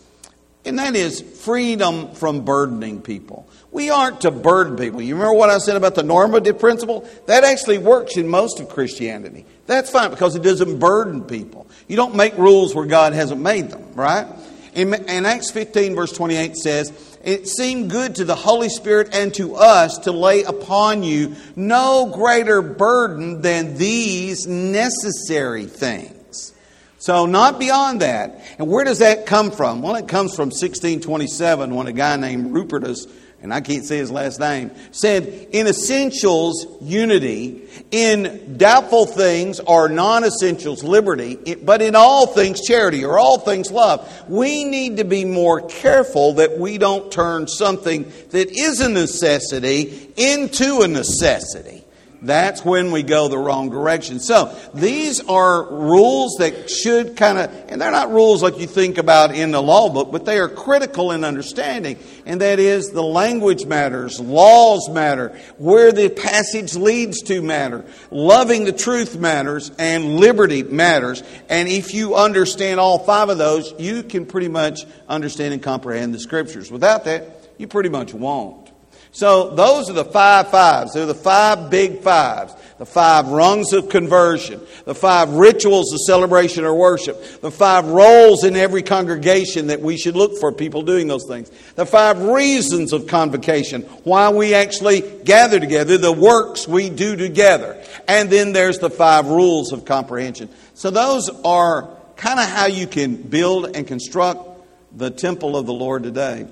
And 0.65 0.79
that 0.79 0.95
is 0.95 1.21
freedom 1.21 2.13
from 2.13 2.45
burdening 2.45 3.01
people. 3.01 3.49
We 3.73 3.91
aren't 3.91 4.21
to 4.21 4.31
burden 4.31 4.77
people. 4.77 5.01
You 5.03 5.15
remember 5.15 5.35
what 5.35 5.51
I 5.51 5.59
said 5.59 5.77
about 5.77 5.95
the 5.95 6.03
normative 6.03 6.59
principle? 6.59 7.09
That 7.27 7.45
actually 7.45 7.79
works 7.79 8.17
in 8.17 8.29
most 8.29 8.61
of 8.61 8.69
Christianity. 8.69 9.47
That's 9.67 9.91
fine 9.91 10.11
because 10.11 10.35
it 10.35 10.43
doesn't 10.43 10.79
burden 10.79 11.23
people. 11.23 11.67
You 11.89 11.97
don't 11.97 12.15
make 12.15 12.37
rules 12.37 12.75
where 12.75 12.87
God 12.87 13.13
hasn't 13.13 13.41
made 13.41 13.71
them, 13.71 13.95
right? 13.95 14.27
In 14.75 15.27
Acts 15.27 15.51
15, 15.51 15.95
verse 15.95 16.13
28 16.13 16.57
says, 16.57 17.19
It 17.23 17.47
seemed 17.47 17.91
good 17.91 18.15
to 18.17 18.25
the 18.25 18.35
Holy 18.35 18.71
Spirit 18.71 19.15
and 19.15 19.33
to 19.35 19.55
us 19.55 19.99
to 19.99 20.13
lay 20.13 20.45
upon 20.45 21.03
you 21.03 21.37
no 21.55 22.07
greater 22.07 22.63
burden 22.63 23.43
than 23.43 23.77
these 23.77 24.47
necessary 24.47 25.67
things. 25.67 26.55
So, 26.99 27.27
not 27.27 27.59
beyond 27.59 28.01
that. 28.01 28.41
And 28.59 28.69
where 28.69 28.85
does 28.85 29.01
that 29.01 29.27
come 29.27 29.51
from? 29.51 29.83
Well, 29.83 29.97
it 29.97 30.09
comes 30.09 30.35
from 30.37 30.51
1627 30.51 31.75
when 31.75 31.87
a 31.89 31.93
guy 31.93 32.17
named 32.17 32.53
Rupertus, 32.53 33.11
and 33.43 33.53
I 33.53 33.61
can't 33.61 33.85
say 33.85 33.99
his 33.99 34.11
last 34.11 34.39
name, 34.39 34.71
said, 34.93 35.49
In 35.53 35.67
essentials, 35.67 36.67
unity. 36.81 37.69
In 37.91 38.57
doubtful 38.57 39.05
things 39.05 39.59
or 39.59 39.89
non 39.89 40.25
essentials, 40.25 40.85
liberty. 40.85 41.57
But 41.57 41.83
in 41.83 41.97
all 41.97 42.29
things, 42.29 42.61
charity 42.61 43.05
or 43.05 43.19
all 43.19 43.39
things, 43.39 43.73
love. 43.73 44.09
We 44.29 44.65
need 44.65 44.99
to 44.99 45.05
be 45.05 45.25
more 45.25 45.61
careful 45.61 46.35
that 46.35 46.57
we 46.59 46.79
don't 46.79 47.11
turn 47.11 47.49
something 47.49 48.11
that 48.31 48.51
is 48.57 48.81
a 48.81 48.89
necessity 48.89 50.13
into 50.17 50.83
a 50.83 50.89
necessity 50.89 51.82
that's 52.23 52.65
when 52.65 52.93
we 52.93 53.03
go 53.03 53.27
the 53.27 53.39
wrong 53.39 53.69
direction. 53.69 54.21
So 54.21 54.57
these 54.73 55.21
are 55.21 55.65
rules 55.65 56.37
that 56.39 56.71
should 56.71 57.17
kind 57.17 57.37
of, 57.37 57.51
and 57.69 57.81
they're 57.81 57.91
not 57.91 58.13
rules 58.13 58.43
like 58.43 58.59
you 58.59 58.69
think 58.69 58.99
about 58.99 59.35
in 59.35 59.51
the 59.51 59.61
law 59.61 59.89
book, 59.89 60.13
but 60.13 60.25
they 60.25 60.39
are 60.39 60.49
critical 60.49 61.11
in 61.11 61.25
understanding. 61.25 61.99
And 62.25 62.41
that 62.41 62.61
is 62.61 62.91
the 62.91 63.03
language 63.03 63.67
matters, 63.67 64.21
laws 64.21 64.89
matter, 64.89 65.37
where 65.59 65.91
the 65.91 66.09
passage 66.11 66.77
leads 66.77 67.23
to 67.23 67.43
matter, 67.43 67.85
loving 68.13 68.65
the 68.65 68.73
truth 68.73 69.19
matters, 69.19 69.73
and 69.79 70.17
liberty 70.17 70.63
matters. 70.63 71.25
And 71.49 71.69
if 71.69 71.93
you 71.93 72.15
understand 72.15 72.79
all 72.79 73.01
five 73.01 73.29
of 73.31 73.39
those, 73.39 73.75
you 73.79 74.05
can 74.05 74.27
pretty 74.27 74.49
much 74.49 74.87
understand 75.09 75.55
and 75.55 75.63
comprehend 75.63 76.15
the 76.15 76.21
scriptures. 76.21 76.71
Without 76.71 77.05
that, 77.05 77.51
you 77.59 77.67
pretty 77.67 77.89
much 77.89 78.15
won't. 78.15 78.72
So 79.15 79.51
those 79.51 79.91
are 79.91 79.93
the 79.93 80.07
five 80.07 80.51
fives. 80.51 80.95
They're 80.95 81.05
the 81.05 81.15
five 81.15 81.71
big 81.71 82.01
fives. 82.01 82.55
The 82.79 82.87
five 82.87 83.29
rungs 83.29 83.75
of 83.75 83.91
conversion. 83.91 84.61
The 84.87 84.95
five 84.95 85.35
rituals 85.35 85.93
of 85.93 86.01
celebration 86.01 86.65
or 86.65 86.75
worship. 86.75 87.41
The 87.43 87.51
five 87.51 87.87
roles 87.87 88.43
in 88.43 88.57
every 88.57 88.83
congregation 88.83 89.67
that 89.67 89.83
we 89.83 89.99
should 89.99 90.17
look 90.17 90.41
for 90.41 90.51
people 90.51 90.81
doing 90.81 91.09
those 91.09 91.27
things. 91.27 91.51
The 91.75 91.85
five 91.85 92.23
reasons 92.23 92.95
of 92.95 93.07
convocation. 93.07 93.83
Why 94.03 94.31
we 94.31 94.55
actually 94.55 95.03
gather 95.25 95.61
together. 95.61 95.99
The 95.99 96.11
works 96.11 96.67
we 96.67 96.89
do 96.89 97.15
together. 97.15 97.85
And 98.09 98.31
then 98.31 98.55
there's 98.55 98.79
the 98.79 98.91
five 98.91 99.27
rules 99.27 99.73
of 99.73 99.85
comprehension. 99.85 100.49
So 100.73 100.91
those 100.91 101.29
are 101.45 101.91
kind 102.17 102.41
of 102.41 102.49
how 102.49 102.67
you 102.67 102.87
can 102.87 103.17
build 103.17 103.77
and 103.77 103.87
construct 103.87 104.49
the 104.97 105.11
temple 105.11 105.55
of 105.55 105.67
the 105.67 105.75
Lord 105.75 106.03
today. 106.03 106.47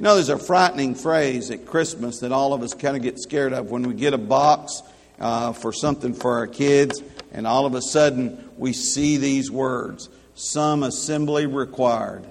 You 0.00 0.04
know, 0.04 0.14
there's 0.14 0.30
a 0.30 0.38
frightening 0.38 0.94
phrase 0.94 1.50
at 1.50 1.66
Christmas 1.66 2.20
that 2.20 2.32
all 2.32 2.54
of 2.54 2.62
us 2.62 2.72
kind 2.72 2.96
of 2.96 3.02
get 3.02 3.18
scared 3.18 3.52
of 3.52 3.70
when 3.70 3.82
we 3.82 3.92
get 3.92 4.14
a 4.14 4.18
box 4.18 4.82
uh, 5.18 5.52
for 5.52 5.74
something 5.74 6.14
for 6.14 6.38
our 6.38 6.46
kids, 6.46 7.02
and 7.32 7.46
all 7.46 7.66
of 7.66 7.74
a 7.74 7.82
sudden 7.82 8.48
we 8.56 8.72
see 8.72 9.18
these 9.18 9.50
words 9.50 10.08
some 10.34 10.84
assembly 10.84 11.44
required. 11.44 12.24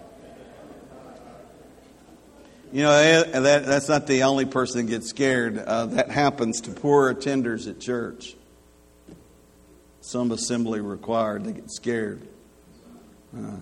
You 2.74 2.82
know, 2.82 2.92
eh, 2.92 3.40
that, 3.40 3.68
that's 3.68 3.88
not 3.88 4.08
the 4.08 4.24
only 4.24 4.46
person 4.46 4.88
that 4.88 4.92
gets 4.92 5.08
scared. 5.08 5.60
Uh, 5.60 5.86
that 5.86 6.10
happens 6.10 6.62
to 6.62 6.72
poor 6.72 7.14
attenders 7.14 7.70
at 7.70 7.80
church. 7.80 8.36
Some 10.02 10.32
assembly 10.32 10.82
required. 10.82 11.44
They 11.46 11.52
get 11.52 11.70
scared. 11.70 12.28
Uh, 13.38 13.58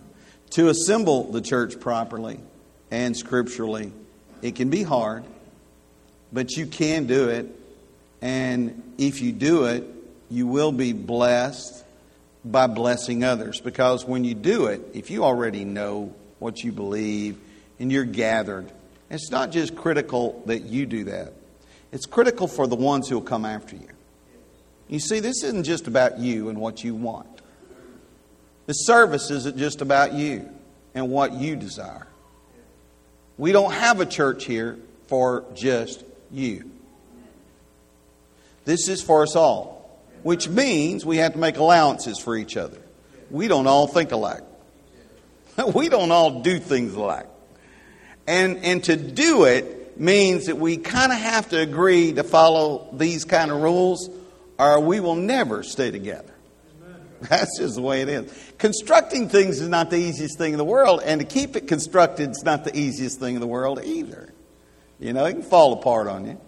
to 0.52 0.70
assemble 0.70 1.30
the 1.30 1.42
church 1.42 1.78
properly, 1.82 2.40
and 2.92 3.16
scripturally. 3.16 3.92
It 4.42 4.56
can 4.56 4.70
be 4.70 4.84
hard, 4.84 5.24
but 6.32 6.52
you 6.52 6.66
can 6.66 7.08
do 7.08 7.30
it. 7.30 7.48
And 8.22 8.94
if 8.98 9.22
you 9.22 9.32
do 9.32 9.66
it, 9.66 9.84
you 10.30 10.48
will 10.48 10.72
be 10.72 10.94
blessed 10.94 11.84
by 12.44 12.68
blessing 12.68 13.24
others. 13.24 13.62
Because 13.62 14.06
when 14.06 14.24
you 14.24 14.34
do 14.34 14.68
it, 14.68 14.82
if 14.94 15.10
you 15.10 15.24
already 15.24 15.66
know 15.66 16.14
what 16.40 16.64
you 16.64 16.72
believe 16.72 17.38
and 17.80 17.92
you're 17.92 18.06
gathered, 18.06 18.72
it's 19.10 19.32
not 19.32 19.52
just 19.52 19.76
critical 19.76 20.42
that 20.46 20.64
you 20.64 20.86
do 20.86 21.06
that, 21.06 21.34
it's 21.92 22.06
critical 22.06 22.48
for 22.48 22.68
the 22.68 22.76
ones 22.76 23.08
who 23.08 23.16
will 23.16 23.26
come 23.26 23.46
after 23.46 23.76
you. 23.76 23.88
You 24.88 25.00
see, 25.00 25.20
this 25.20 25.44
isn't 25.44 25.66
just 25.66 25.88
about 25.88 26.20
you 26.20 26.50
and 26.50 26.60
what 26.60 26.84
you 26.84 26.96
want. 26.96 27.28
The 28.68 28.74
service 28.74 29.32
isn't 29.32 29.58
just 29.58 29.82
about 29.82 30.14
you 30.14 30.50
and 30.94 31.10
what 31.10 31.34
you 31.34 31.56
desire. 31.56 32.08
We 33.38 33.52
don't 33.52 33.72
have 33.72 34.02
a 34.02 34.06
church 34.06 34.46
here 34.46 34.78
for 35.08 35.46
just 35.54 36.04
you. 36.32 36.72
This 38.66 38.90
is 38.90 39.02
for 39.02 39.24
us 39.24 39.36
all, 39.36 40.02
which 40.24 40.50
means 40.50 41.06
we 41.06 41.18
have 41.18 41.34
to 41.34 41.40
make 41.40 41.58
allowances 41.58 42.20
for 42.20 42.36
each 42.36 42.58
other. 42.58 42.80
We 43.30 43.48
don't 43.48 43.68
all 43.68 43.88
think 43.88 44.12
alike. 44.12 44.44
We 45.74 45.90
don't 45.90 46.12
all 46.12 46.42
do 46.42 46.60
things 46.60 46.94
alike. 46.94 47.26
And, 48.28 48.58
and 48.58 48.84
to 48.84 48.96
do 48.96 49.46
it 49.46 50.00
means 50.00 50.46
that 50.46 50.58
we 50.58 50.78
kind 50.78 51.12
of 51.12 51.18
have 51.18 51.50
to 51.50 51.60
agree 51.60 52.14
to 52.14 52.24
follow 52.24 52.90
these 52.94 53.26
kind 53.26 53.50
of 53.50 53.62
rules, 53.62 54.10
or 54.60 54.80
we 54.80 55.00
will 55.00 55.16
never 55.16 55.64
stay 55.64 55.90
together. 55.90 56.34
That's 57.30 57.58
just 57.58 57.76
the 57.76 57.82
way 57.82 58.02
it 58.02 58.10
is. 58.10 58.54
Constructing 58.58 59.30
things 59.30 59.60
is 59.60 59.68
not 59.68 59.90
the 59.90 59.98
easiest 59.98 60.38
thing 60.38 60.54
in 60.54 60.58
the 60.58 60.66
world, 60.66 61.02
and 61.04 61.20
to 61.20 61.26
keep 61.26 61.56
it 61.56 61.68
constructed 61.68 62.32
is 62.32 62.44
not 62.44 62.64
the 62.64 62.78
easiest 62.78 63.20
thing 63.20 63.36
in 63.36 63.42
the 63.42 63.48
world 63.48 63.84
either. 63.84 64.34
You 65.00 65.14
know, 65.14 65.26
it 65.26 65.34
can 65.34 65.44
fall 65.44 65.74
apart 65.74 66.08
on 66.08 66.26
you. 66.26 66.42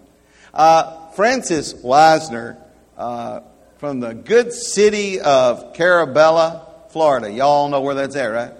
Uh, 0.52 1.10
Frances 1.10 1.74
Wisner 1.74 2.58
uh, 2.96 3.40
from 3.78 4.00
the 4.00 4.14
good 4.14 4.52
city 4.52 5.20
of 5.20 5.74
Carrabelle, 5.74 6.88
Florida. 6.90 7.30
Y'all 7.30 7.68
know 7.68 7.80
where 7.80 7.94
that's 7.94 8.16
at, 8.16 8.26
right? 8.26 8.52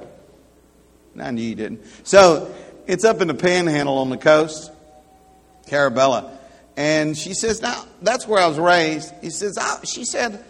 I 1.18 1.30
knew 1.32 1.42
you 1.42 1.54
didn't. 1.54 1.84
So 2.04 2.54
it's 2.86 3.04
up 3.04 3.20
in 3.20 3.28
the 3.28 3.34
panhandle 3.34 3.98
on 3.98 4.10
the 4.10 4.16
coast, 4.16 4.72
Carrabelle. 5.66 6.38
And 6.76 7.16
she 7.16 7.34
says, 7.34 7.60
Now, 7.60 7.84
that's 8.00 8.26
where 8.26 8.40
I 8.40 8.46
was 8.46 8.58
raised. 8.58 9.12
He 9.20 9.30
says, 9.30 9.58
She 9.84 10.04
said, 10.04 10.44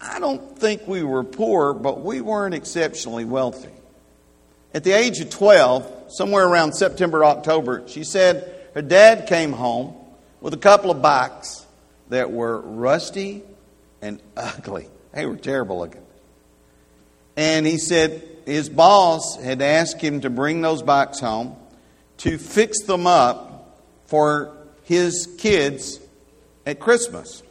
I 0.00 0.20
don't 0.20 0.58
think 0.58 0.86
we 0.86 1.02
were 1.02 1.24
poor, 1.24 1.74
but 1.74 2.02
we 2.02 2.20
weren't 2.20 2.54
exceptionally 2.54 3.24
wealthy. 3.24 3.72
At 4.74 4.84
the 4.84 4.92
age 4.92 5.20
of 5.20 5.30
12, 5.30 6.06
somewhere 6.08 6.46
around 6.46 6.74
September, 6.74 7.24
October, 7.24 7.84
she 7.88 8.04
said 8.04 8.54
her 8.74 8.82
dad 8.82 9.26
came 9.26 9.52
home 9.52 9.94
with 10.40 10.54
a 10.54 10.58
couple 10.58 10.90
of 10.90 11.02
bikes 11.02 11.66
that 12.10 12.30
were 12.30 12.60
rusty 12.60 13.42
and 14.00 14.20
ugly. 14.36 14.88
They 15.12 15.26
were 15.26 15.36
terrible 15.36 15.78
looking. 15.78 16.04
And 17.36 17.66
he 17.66 17.78
said 17.78 18.22
his 18.46 18.68
boss 18.68 19.36
had 19.36 19.62
asked 19.62 20.00
him 20.00 20.20
to 20.20 20.30
bring 20.30 20.60
those 20.60 20.82
bikes 20.82 21.20
home 21.20 21.56
to 22.18 22.38
fix 22.38 22.82
them 22.82 23.06
up 23.06 23.78
for 24.06 24.56
his 24.84 25.28
kids 25.38 26.00
at 26.66 26.80
Christmas. 26.80 27.42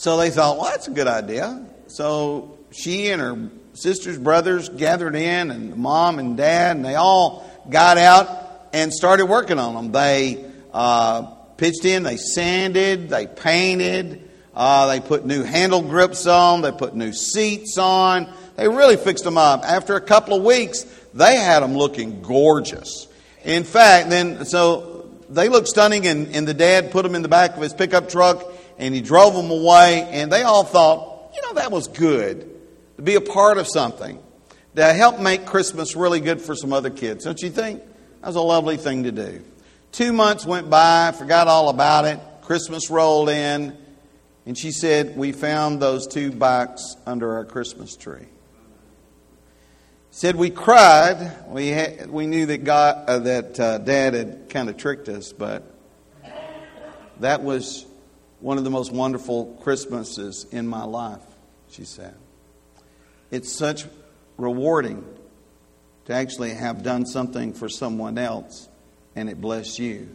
So 0.00 0.16
they 0.16 0.30
thought, 0.30 0.56
well, 0.56 0.70
that's 0.70 0.88
a 0.88 0.92
good 0.92 1.08
idea. 1.08 1.62
So 1.88 2.56
she 2.70 3.10
and 3.10 3.20
her 3.20 3.50
sisters, 3.74 4.16
brothers 4.16 4.70
gathered 4.70 5.14
in, 5.14 5.50
and 5.50 5.76
mom 5.76 6.18
and 6.18 6.38
dad, 6.38 6.76
and 6.76 6.82
they 6.82 6.94
all 6.94 7.46
got 7.68 7.98
out 7.98 8.70
and 8.72 8.94
started 8.94 9.26
working 9.26 9.58
on 9.58 9.74
them. 9.74 9.92
They 9.92 10.42
uh, 10.72 11.24
pitched 11.58 11.84
in, 11.84 12.02
they 12.02 12.16
sanded, 12.16 13.10
they 13.10 13.26
painted, 13.26 14.26
uh, 14.54 14.86
they 14.86 15.00
put 15.00 15.26
new 15.26 15.42
handle 15.42 15.82
grips 15.82 16.26
on, 16.26 16.62
they 16.62 16.72
put 16.72 16.96
new 16.96 17.12
seats 17.12 17.76
on. 17.76 18.32
They 18.56 18.68
really 18.68 18.96
fixed 18.96 19.24
them 19.24 19.36
up. 19.36 19.64
After 19.64 19.96
a 19.96 20.00
couple 20.00 20.34
of 20.34 20.42
weeks, 20.42 20.84
they 21.12 21.36
had 21.36 21.62
them 21.62 21.74
looking 21.74 22.22
gorgeous. 22.22 23.06
In 23.44 23.64
fact, 23.64 24.08
then, 24.08 24.46
so 24.46 25.10
they 25.28 25.50
looked 25.50 25.68
stunning, 25.68 26.06
and, 26.06 26.34
and 26.34 26.48
the 26.48 26.54
dad 26.54 26.90
put 26.90 27.02
them 27.02 27.14
in 27.14 27.20
the 27.20 27.28
back 27.28 27.54
of 27.54 27.60
his 27.60 27.74
pickup 27.74 28.08
truck 28.08 28.50
and 28.80 28.94
he 28.94 29.02
drove 29.02 29.34
them 29.34 29.50
away, 29.50 30.08
and 30.10 30.32
they 30.32 30.42
all 30.42 30.64
thought, 30.64 31.32
you 31.34 31.42
know, 31.42 31.52
that 31.54 31.70
was 31.70 31.86
good 31.86 32.50
to 32.96 33.02
be 33.02 33.14
a 33.14 33.20
part 33.20 33.58
of 33.58 33.68
something 33.68 34.18
to 34.74 34.92
help 34.92 35.20
make 35.20 35.44
Christmas 35.44 35.94
really 35.94 36.20
good 36.20 36.40
for 36.40 36.54
some 36.54 36.72
other 36.72 36.90
kids. 36.90 37.24
Don't 37.24 37.40
you 37.42 37.50
think? 37.50 37.82
That 38.20 38.28
was 38.28 38.36
a 38.36 38.40
lovely 38.40 38.78
thing 38.78 39.04
to 39.04 39.12
do. 39.12 39.42
Two 39.92 40.12
months 40.12 40.46
went 40.46 40.70
by, 40.70 41.12
forgot 41.12 41.46
all 41.46 41.68
about 41.68 42.06
it. 42.06 42.18
Christmas 42.42 42.90
rolled 42.90 43.28
in, 43.28 43.76
and 44.46 44.56
she 44.56 44.72
said, 44.72 45.16
We 45.16 45.32
found 45.32 45.80
those 45.80 46.06
two 46.06 46.32
bikes 46.32 46.96
under 47.06 47.34
our 47.34 47.44
Christmas 47.44 47.96
tree. 47.96 48.26
Said 50.10 50.36
we 50.36 50.50
cried. 50.50 51.46
We 51.48 51.68
had, 51.68 52.10
we 52.10 52.26
knew 52.26 52.46
that 52.46 52.64
God 52.64 53.04
uh, 53.08 53.18
that 53.20 53.60
uh, 53.60 53.78
Dad 53.78 54.14
had 54.14 54.48
kind 54.48 54.68
of 54.68 54.76
tricked 54.76 55.08
us, 55.08 55.32
but 55.32 55.62
that 57.20 57.42
was 57.42 57.86
one 58.40 58.58
of 58.58 58.64
the 58.64 58.70
most 58.70 58.92
wonderful 58.92 59.58
Christmases 59.62 60.46
in 60.50 60.66
my 60.66 60.84
life. 60.84 61.22
She 61.70 61.84
said, 61.84 62.14
"It's 63.30 63.52
such 63.52 63.86
rewarding 64.36 65.04
to 66.06 66.12
actually 66.12 66.50
have 66.50 66.82
done 66.82 67.06
something 67.06 67.52
for 67.52 67.68
someone 67.68 68.18
else, 68.18 68.68
and 69.14 69.28
it 69.28 69.40
bless 69.40 69.78
you." 69.78 70.08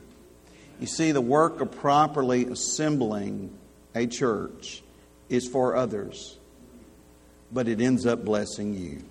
You 0.80 0.88
see, 0.88 1.12
the 1.12 1.22
work 1.22 1.62
of 1.62 1.72
properly 1.72 2.46
assembling 2.46 3.52
a 3.94 4.06
church 4.08 4.84
is 5.30 5.48
for 5.48 5.76
others, 5.76 6.38
but 7.52 7.68
it 7.68 7.80
ends 7.80 8.06
up 8.06 8.26
blessing 8.26 8.74
you. 8.74 9.04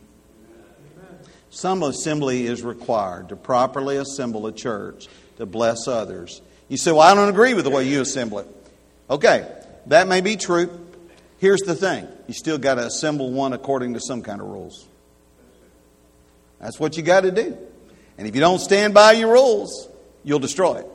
Some 1.50 1.83
assembly 1.85 2.46
is 2.46 2.62
required 2.62 3.29
to 3.29 3.37
properly 3.37 3.96
assemble 3.96 4.46
a 4.48 4.53
church 4.53 5.09
to 5.38 5.46
bless 5.46 5.87
others. 5.87 6.42
You 6.68 6.77
say, 6.77 6.90
Well, 6.90 7.00
I 7.00 7.14
don't 7.14 7.29
agree 7.29 7.55
with 7.55 7.64
the 7.64 7.70
way 7.70 7.88
you 7.88 8.00
assemble 8.00 8.40
it. 8.40 8.63
Okay, 9.09 9.47
that 9.87 10.09
may 10.09 10.21
be 10.21 10.37
true. 10.37 10.81
Here's 11.38 11.61
the 11.61 11.75
thing 11.75 12.09
you 12.27 12.35
still 12.35 12.59
got 12.59 12.77
to 12.77 12.87
assemble 12.87 13.31
one 13.31 13.53
according 13.53 13.95
to 13.95 14.01
some 14.01 14.23
kind 14.23 14.40
of 14.40 14.47
rules. 14.47 14.87
That's 16.61 16.81
what 16.81 16.97
you 16.97 17.03
got 17.03 17.23
to 17.23 17.31
do. 17.31 17.59
And 18.17 18.27
if 18.27 18.35
you 18.35 18.40
don't 18.40 18.61
stand 18.61 18.95
by 18.95 19.12
your 19.12 19.33
rules, 19.33 19.88
you'll 20.23 20.38
destroy 20.38 20.77
it. 20.77 20.87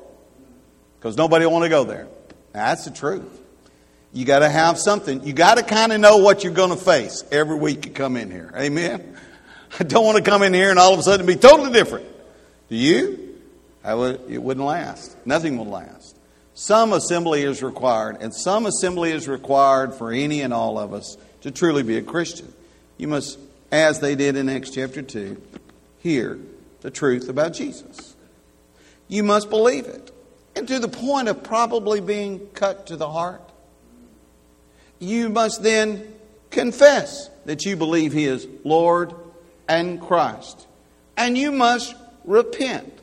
Because 0.98 1.18
nobody 1.18 1.46
want 1.46 1.64
to 1.64 1.70
go 1.70 1.84
there. 1.84 2.08
That's 2.54 2.86
the 2.86 2.92
truth. 2.92 3.40
You 4.12 4.26
got 4.26 4.40
to 4.40 4.50
have 4.50 4.80
something. 4.80 5.24
You 5.24 5.34
got 5.34 5.58
to 5.58 5.64
kind 5.64 5.92
of 5.92 6.00
know 6.00 6.18
what 6.18 6.44
you're 6.44 6.54
going 6.54 6.72
to 6.72 6.84
face 6.84 7.24
every 7.32 7.56
week 7.56 7.86
you 7.86 7.92
come 7.92 8.18
in 8.18 8.32
here. 8.32 8.52
Amen. 8.56 9.16
I 9.80 9.84
don't 9.84 10.04
want 10.04 10.18
to 10.18 10.24
come 10.24 10.42
in 10.42 10.54
here 10.54 10.72
and 10.72 10.80
all 10.80 10.94
of 10.94 11.00
a 11.00 11.04
sudden 11.04 11.26
be 11.26 11.36
totally 11.36 11.72
different. 11.72 12.08
Do 12.70 12.76
you? 12.76 13.38
I 13.84 13.94
would, 13.94 14.22
it 14.28 14.42
wouldn't 14.42 14.66
last. 14.66 15.16
Nothing 15.26 15.58
will 15.58 15.68
last. 15.68 16.09
Some 16.60 16.92
assembly 16.92 17.44
is 17.44 17.64
required, 17.64 18.18
and 18.20 18.36
some 18.36 18.66
assembly 18.66 19.14
is 19.14 19.30
required 19.30 19.94
for 19.94 20.12
any 20.12 20.42
and 20.42 20.54
all 20.54 20.78
of 20.78 20.94
us 20.94 21.16
to 21.40 21.52
truly 21.52 21.84
be 21.84 21.96
a 21.96 22.02
Christian. 22.02 22.54
You 22.98 23.08
must, 23.08 23.40
as 23.72 24.02
they 24.02 24.14
did 24.16 24.36
in 24.36 24.50
Acts 24.50 24.72
chapter 24.72 25.02
2, 25.02 25.42
hear 26.00 26.38
the 26.82 26.92
truth 26.92 27.30
about 27.30 27.54
Jesus. 27.54 28.14
You 29.08 29.24
must 29.24 29.50
believe 29.50 29.86
it. 29.86 30.12
And 30.54 30.68
to 30.68 30.80
the 30.80 30.90
point 30.90 31.30
of 31.30 31.44
probably 31.44 32.02
being 32.02 32.46
cut 32.50 32.88
to 32.88 32.98
the 32.98 33.10
heart, 33.10 33.50
you 35.00 35.30
must 35.30 35.64
then 35.64 36.14
confess 36.50 37.30
that 37.46 37.64
you 37.66 37.78
believe 37.78 38.12
He 38.12 38.26
is 38.26 38.46
Lord 38.66 39.14
and 39.70 40.02
Christ. 40.02 40.68
And 41.16 41.38
you 41.38 41.54
must 41.54 41.96
repent. 42.26 43.00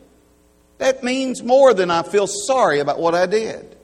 That 0.79 1.03
means 1.03 1.43
more 1.43 1.73
than 1.73 1.91
I 1.91 2.03
feel 2.03 2.27
sorry 2.27 2.81
about 2.81 2.99
what 2.99 3.15
I 3.15 3.27
did. 3.27 3.77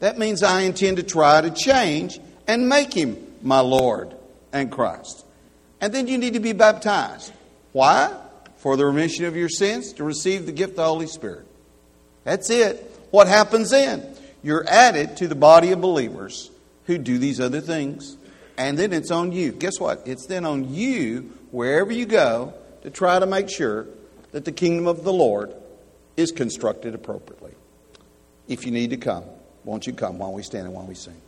That 0.00 0.18
means 0.18 0.42
I 0.42 0.62
intend 0.62 0.96
to 0.96 1.02
try 1.02 1.40
to 1.40 1.50
change 1.50 2.18
and 2.46 2.68
make 2.68 2.92
him 2.92 3.16
my 3.42 3.60
Lord 3.60 4.14
and 4.52 4.70
Christ. 4.70 5.24
And 5.80 5.92
then 5.92 6.06
you 6.06 6.18
need 6.18 6.34
to 6.34 6.40
be 6.40 6.52
baptized. 6.52 7.32
Why? 7.72 8.16
For 8.56 8.76
the 8.76 8.86
remission 8.86 9.26
of 9.26 9.36
your 9.36 9.48
sins, 9.48 9.92
to 9.94 10.04
receive 10.04 10.46
the 10.46 10.52
gift 10.52 10.70
of 10.70 10.76
the 10.76 10.84
Holy 10.84 11.06
Spirit. 11.06 11.46
That's 12.24 12.50
it. 12.50 12.98
What 13.10 13.28
happens 13.28 13.70
then? 13.70 14.16
You're 14.42 14.66
added 14.68 15.18
to 15.18 15.28
the 15.28 15.34
body 15.34 15.72
of 15.72 15.80
believers 15.80 16.50
who 16.86 16.98
do 16.98 17.18
these 17.18 17.40
other 17.40 17.60
things. 17.60 18.16
And 18.56 18.78
then 18.78 18.92
it's 18.92 19.10
on 19.10 19.32
you. 19.32 19.52
Guess 19.52 19.80
what? 19.80 20.02
It's 20.06 20.26
then 20.26 20.44
on 20.44 20.72
you 20.72 21.32
wherever 21.50 21.92
you 21.92 22.06
go 22.06 22.54
to 22.82 22.90
try 22.90 23.18
to 23.18 23.26
make 23.26 23.50
sure 23.50 23.86
that 24.32 24.44
the 24.44 24.52
kingdom 24.52 24.86
of 24.86 25.04
the 25.04 25.12
Lord 25.12 25.54
is 26.20 26.30
constructed 26.30 26.94
appropriately. 26.94 27.54
If 28.46 28.66
you 28.66 28.72
need 28.72 28.90
to 28.90 28.96
come, 28.96 29.24
won't 29.64 29.86
you 29.86 29.92
come 29.92 30.18
while 30.18 30.32
we 30.32 30.42
stand 30.42 30.66
and 30.66 30.74
while 30.74 30.86
we 30.86 30.94
sing? 30.94 31.20